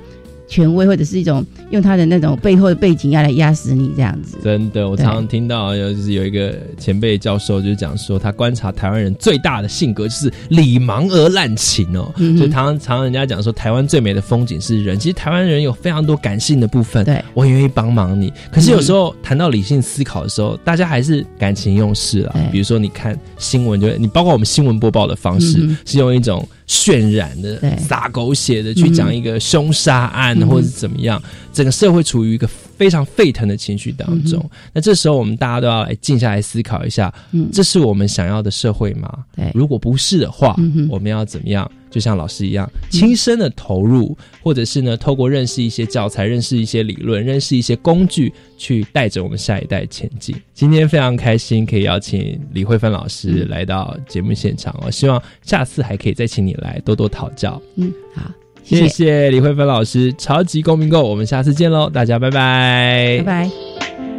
[0.50, 4.38] 权威，或者是一种用他的那种背后的背景要来压死你这样子。
[4.44, 12.12] 真的，我常常听到有就是有一个前辈教授就是讲说，他观察台湾人最大的性格就是理盲而滥情哦。
[12.18, 14.98] 嗯哼就常常常人家讲说，台湾最美的风景是人。
[14.98, 18.34] 其实台湾人有非常多感性的部分，对我也愿意帮忙你。
[18.52, 22.36] 可是有时候谈到理性思考的时候，大家还是感情用事啊。
[22.52, 30.48] 比如说，你看新闻，就你包括我们新闻播报的方式，嗯是用一种渲染的、撒狗血的去讲一个凶杀案，嗯。
[30.48, 32.48] 或者怎么样，整个社会处于一个
[32.80, 34.40] 非常沸腾的情绪当中。
[34.40, 39.26] 嗯那这时候，我们大家都要来静下来思考一下，嗯这是我们想要的社会吗？
[39.36, 41.70] 对如果不是的话，嗯我们要怎么样？
[41.92, 50.36] 就像老师一样，亲身的投入，或者是呢，透过认识一些教材、认识一些理论、认识一些工具，去带着我们下一代前进。
[50.54, 57.60] 今天非常开心，可以邀请李慧芬老师来到节目现场我，希望下次还可以再请你来多多讨教。
[57.76, 58.32] 嗯，好，
[58.70, 63.50] 谢谢李慧芬老师，超级公民购，我们下次见喽，大家拜拜，拜拜。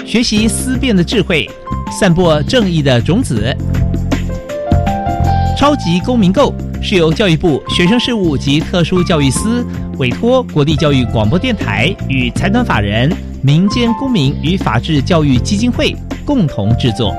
[0.05, 1.49] 学习思辨的智慧，
[2.01, 3.57] 散播正义的种子。
[5.57, 9.65] 超级公民购是由教育部学生事务及特殊教育司
[9.99, 13.09] 委托国立教育广播电台与财团法人
[13.43, 15.95] 民间公民与法治教育基金会
[16.25, 17.15] 共同制作。